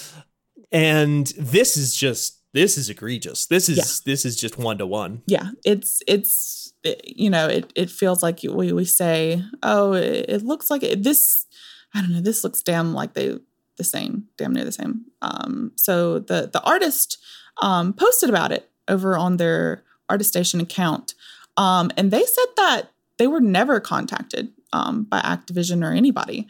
[0.72, 3.44] and this is just this is egregious.
[3.44, 5.20] This is this is just one to one.
[5.26, 10.24] Yeah, it's it's it- you know it it feels like we we say oh it,
[10.30, 11.44] it looks like it, this
[11.92, 13.36] I don't know this looks damn like they
[13.76, 15.04] the same damn near the same.
[15.20, 17.18] Um, so the the artist
[17.60, 21.14] um, posted about it over on their artist station account,
[21.56, 26.46] um, and they said that they were never contacted um, by Activision or anybody.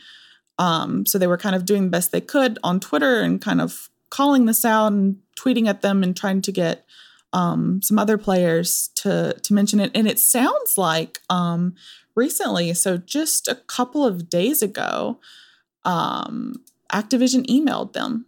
[0.58, 3.60] Um, so they were kind of doing the best they could on Twitter and kind
[3.60, 6.86] of calling this out and tweeting at them and trying to get
[7.32, 9.90] um, some other players to to mention it.
[9.94, 11.74] And it sounds like um,
[12.14, 15.20] recently, so just a couple of days ago,
[15.84, 18.26] um, Activision emailed them.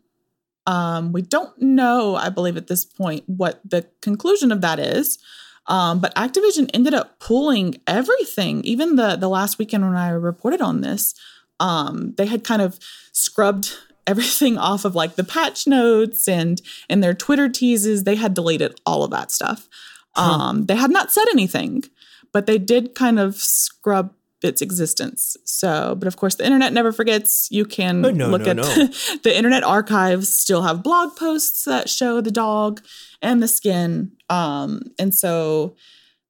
[0.68, 5.18] Um, we don't know, I believe, at this point, what the conclusion of that is.
[5.66, 8.62] Um, but Activision ended up pulling everything.
[8.64, 11.14] Even the the last weekend when I reported on this,
[11.58, 12.78] um, they had kind of
[13.12, 16.60] scrubbed everything off of like the patch notes and
[16.90, 18.04] and their Twitter teases.
[18.04, 19.68] They had deleted all of that stuff.
[20.16, 21.84] Um, they had not said anything,
[22.32, 24.12] but they did kind of scrub
[24.42, 25.36] its existence.
[25.44, 27.48] So, but of course, the internet never forgets.
[27.50, 28.62] You can Oh, no, look no, at no.
[28.62, 32.80] The, the internet archives still have blog posts that show the dog
[33.20, 34.12] and the skin.
[34.30, 35.74] Um, and so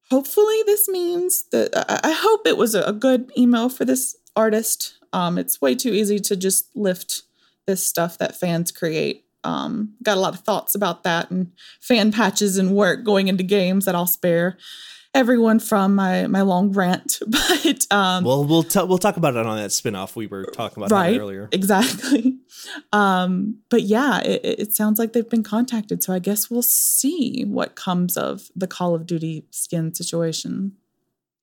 [0.09, 4.15] hopefully this means that I, I hope it was a, a good email for this
[4.35, 4.95] artist.
[5.13, 7.23] Um, it's way too easy to just lift
[7.67, 9.25] this stuff that fans create.
[9.43, 13.43] Um, got a lot of thoughts about that and fan patches and work going into
[13.43, 14.57] games that I'll spare
[15.13, 17.19] everyone from my my long rant.
[17.61, 20.81] But um, Well, we'll t- we'll talk about it on that spin-off we were talking
[20.83, 21.49] about right earlier.
[21.51, 22.37] exactly
[22.93, 27.43] um but yeah it, it sounds like they've been contacted so i guess we'll see
[27.47, 30.73] what comes of the call of duty skin situation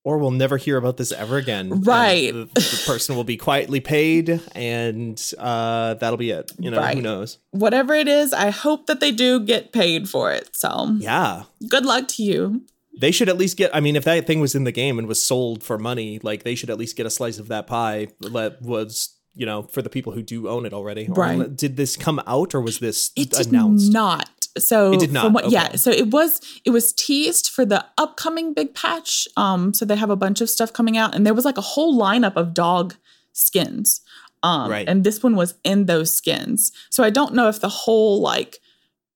[0.04, 1.82] Or we'll never hear about this ever again.
[1.82, 2.32] Right.
[2.32, 6.52] The, the person will be quietly paid, and uh, that'll be it.
[6.60, 7.38] You know, who knows?
[7.50, 11.44] whatever it is i hope that they do get paid for it so Yeah.
[11.68, 12.62] good luck to you
[12.98, 13.74] They should at least get.
[13.74, 16.42] I mean, if that thing was in the game and was sold for money, like
[16.44, 18.08] they should at least get a slice of that pie.
[18.20, 21.06] That was, you know, for the people who do own it already.
[21.08, 21.54] Right.
[21.54, 23.92] did this come out, or was this it did announced?
[23.92, 27.66] not so It did not, from what, yeah so it was it was teased for
[27.66, 31.26] the upcoming big patch um so they have a bunch of stuff coming out and
[31.26, 32.94] there was like a whole lineup of dog
[33.34, 34.00] skins
[34.42, 34.88] um Right.
[34.88, 38.58] and this one was in those skins so i don't know if the whole like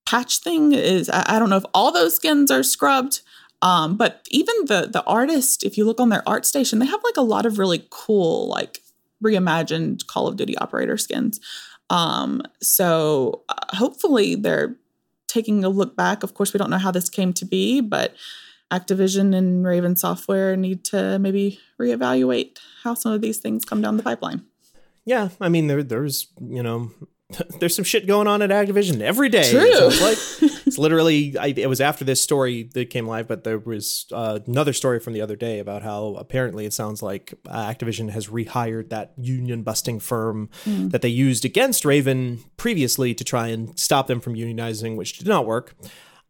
[0.05, 3.23] patch thing is i, I don't know if all those skins are scrubbed
[3.63, 7.17] um but even the the artist if you look on their ArtStation they have like
[7.17, 8.81] a lot of really cool like
[9.23, 11.41] reimagined call of duty operator skins.
[11.91, 14.77] Um so uh, hopefully they're
[15.29, 16.23] taking a look back.
[16.23, 18.15] Of course we don't know how this came to be but
[18.71, 23.97] activision and raven software need to maybe reevaluate how some of these things come down
[23.97, 24.45] the pipeline.
[25.05, 26.93] Yeah, I mean, there, there's, you know,
[27.61, 29.51] there's some shit going on at Activision every day.
[29.51, 29.73] True.
[29.73, 30.19] sounds like
[30.67, 31.37] it's literally.
[31.39, 35.01] I, it was after this story that came live, but there was uh, another story
[35.01, 39.13] from the other day about how apparently it sounds like uh, Activision has rehired that
[39.17, 44.35] union busting firm that they used against Raven previously to try and stop them from
[44.35, 45.75] unionizing, which did not work.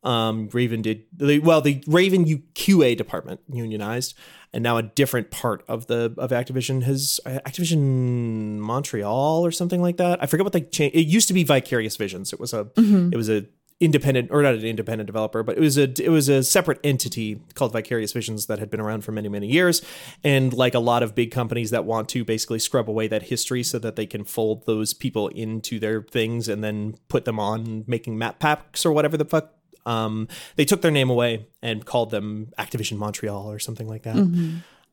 [0.02, 1.60] Um, Raven did the well.
[1.60, 2.24] The Raven
[2.54, 4.14] QA department unionized,
[4.52, 9.80] and now a different part of the of Activision has uh, Activision Montreal or something
[9.80, 10.22] like that.
[10.22, 10.96] I forget what they changed.
[10.96, 12.32] It used to be Vicarious Visions.
[12.32, 12.68] It was a
[13.12, 13.46] it was a
[13.80, 17.40] independent or not an independent developer, but it was a it was a separate entity
[17.54, 19.82] called Vicarious Visions that had been around for many many years.
[20.22, 23.62] And like a lot of big companies that want to basically scrub away that history
[23.62, 27.84] so that they can fold those people into their things and then put them on
[27.86, 29.54] making map packs or whatever the fuck
[29.86, 34.16] um, they took their name away and called them Activision Montreal or something like that.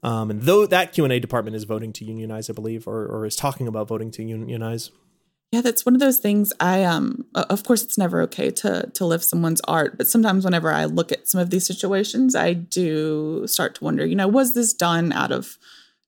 [0.03, 3.05] Um, and though that Q and A department is voting to unionize, I believe, or,
[3.05, 4.91] or is talking about voting to unionize.
[5.51, 6.51] Yeah, that's one of those things.
[6.59, 10.71] I um, of course, it's never okay to to lift someone's art, but sometimes whenever
[10.71, 14.05] I look at some of these situations, I do start to wonder.
[14.05, 15.57] You know, was this done out of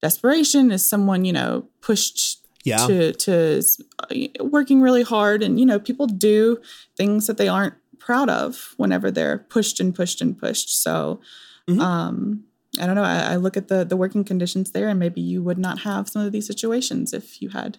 [0.02, 0.72] desperation?
[0.72, 2.86] Is someone you know pushed Yeah.
[2.88, 3.62] to to
[4.00, 5.42] uh, working really hard?
[5.42, 6.60] And you know, people do
[6.98, 7.76] things that they aren't
[8.10, 10.70] proud of whenever they're pushed and pushed and pushed.
[10.86, 11.20] So,
[11.68, 11.80] Mhm.
[11.80, 12.43] um,
[12.82, 13.03] I don't know.
[13.16, 16.10] I, I look at the the working conditions there, and maybe you would not have
[16.10, 17.78] some of these situations if you had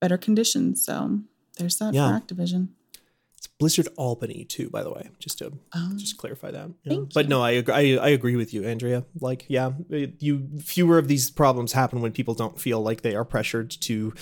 [0.00, 0.84] better conditions.
[0.86, 1.20] So
[1.58, 2.06] there's that Yeah.
[2.08, 2.68] for Activision.
[3.36, 5.92] It's Blizzard Albany too, by the way, just to Oh.
[5.96, 6.68] just clarify that.
[6.84, 6.90] Yeah.
[6.92, 9.00] Thank But no, I, ag- I I agree with you, Andrea.
[9.28, 9.68] Like, yeah,
[10.26, 10.32] you
[10.74, 14.12] fewer of these problems happen when people don't feel like they are pressured to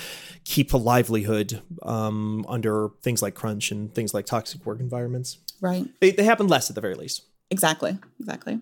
[0.44, 5.38] keep a livelihood um, under things like crunch and things like toxic work environments.
[5.60, 5.88] Right.
[6.00, 7.22] They, they happen less at the very least.
[7.50, 7.98] Exactly.
[8.20, 8.60] Exactly.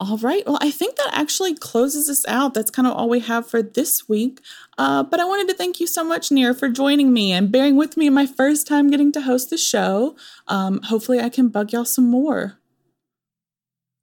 [0.00, 0.46] All right.
[0.46, 2.54] Well, I think that actually closes us out.
[2.54, 4.40] That's kind of all we have for this week.
[4.76, 7.74] Uh, but I wanted to thank you so much, Neer, for joining me and bearing
[7.74, 10.14] with me my first time getting to host the show.
[10.46, 12.58] Um, hopefully, I can bug y'all some more.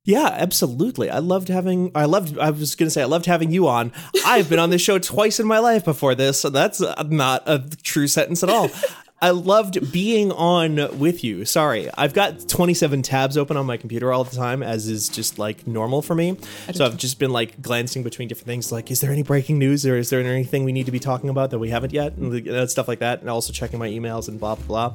[0.03, 1.09] Yeah, absolutely.
[1.09, 1.91] I loved having.
[1.95, 2.37] I loved.
[2.37, 3.93] I was going to say I loved having you on.
[4.25, 7.63] I've been on this show twice in my life before this, so that's not a
[7.83, 8.69] true sentence at all.
[9.25, 11.45] I loved being on with you.
[11.45, 15.39] Sorry, I've got 27 tabs open on my computer all the time, as is just
[15.39, 16.37] like normal for me.
[16.71, 19.83] So I've just been like glancing between different things, like is there any breaking news
[19.83, 22.69] or is there anything we need to be talking about that we haven't yet, and
[22.69, 24.91] stuff like that, and also checking my emails and blah blah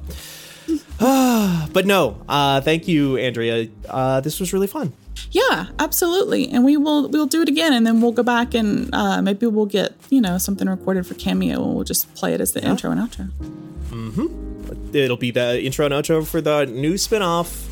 [1.00, 1.66] blah.
[1.72, 3.66] but no, uh, thank you, Andrea.
[3.88, 4.92] Uh, this was really fun.
[5.32, 6.48] Yeah, absolutely.
[6.50, 9.46] And we will we'll do it again, and then we'll go back and uh, maybe
[9.46, 12.64] we'll get you know something recorded for Cameo, and we'll just play it as the
[12.64, 13.30] intro and outro.
[13.90, 14.96] Mm-hmm.
[14.96, 17.68] It'll be the intro and outro for the new spin-off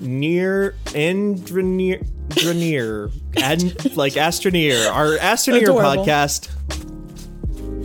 [0.00, 3.10] near Andronier Dronier
[3.42, 6.04] and like Astroneer, our Astroneer Adorable.
[6.04, 6.48] podcast.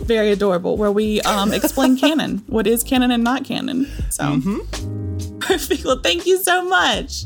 [0.06, 3.86] Very adorable, where we um, explain canon, what is canon and not canon.
[4.10, 5.38] So Mm-hmm.
[5.40, 5.84] perfect.
[5.84, 7.24] Well, thank you so much.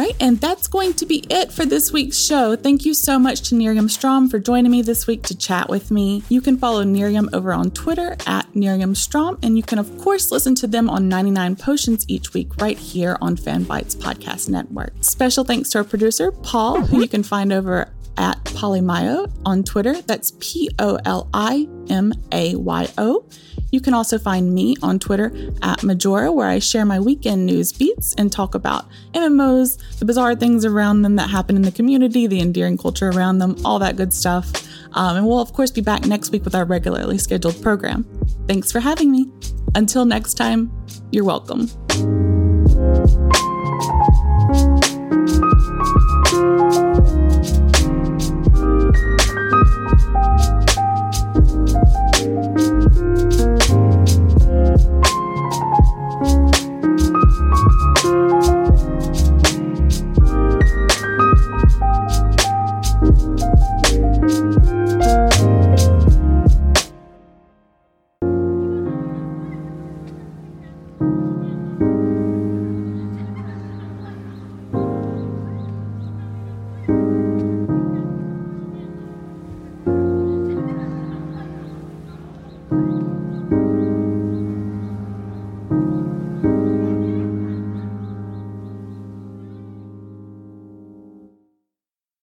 [0.00, 2.56] Right, and that's going to be it for this week's show.
[2.56, 5.90] Thank you so much to Nerium Strom for joining me this week to chat with
[5.90, 6.22] me.
[6.30, 10.32] You can follow Nerium over on Twitter at Nerium Strom, and you can, of course,
[10.32, 14.94] listen to them on 99 Potions each week right here on Fanbyte's Podcast Network.
[15.02, 20.00] Special thanks to our producer, Paul, who you can find over at Polimayo on Twitter.
[20.02, 23.26] That's P O L I M A Y O.
[23.70, 27.72] You can also find me on Twitter at Majora, where I share my weekend news
[27.72, 32.26] beats and talk about MMOs, the bizarre things around them that happen in the community,
[32.26, 34.50] the endearing culture around them, all that good stuff.
[34.92, 38.04] Um, and we'll, of course, be back next week with our regularly scheduled program.
[38.46, 39.30] Thanks for having me.
[39.74, 40.72] Until next time,
[41.12, 41.68] you're welcome.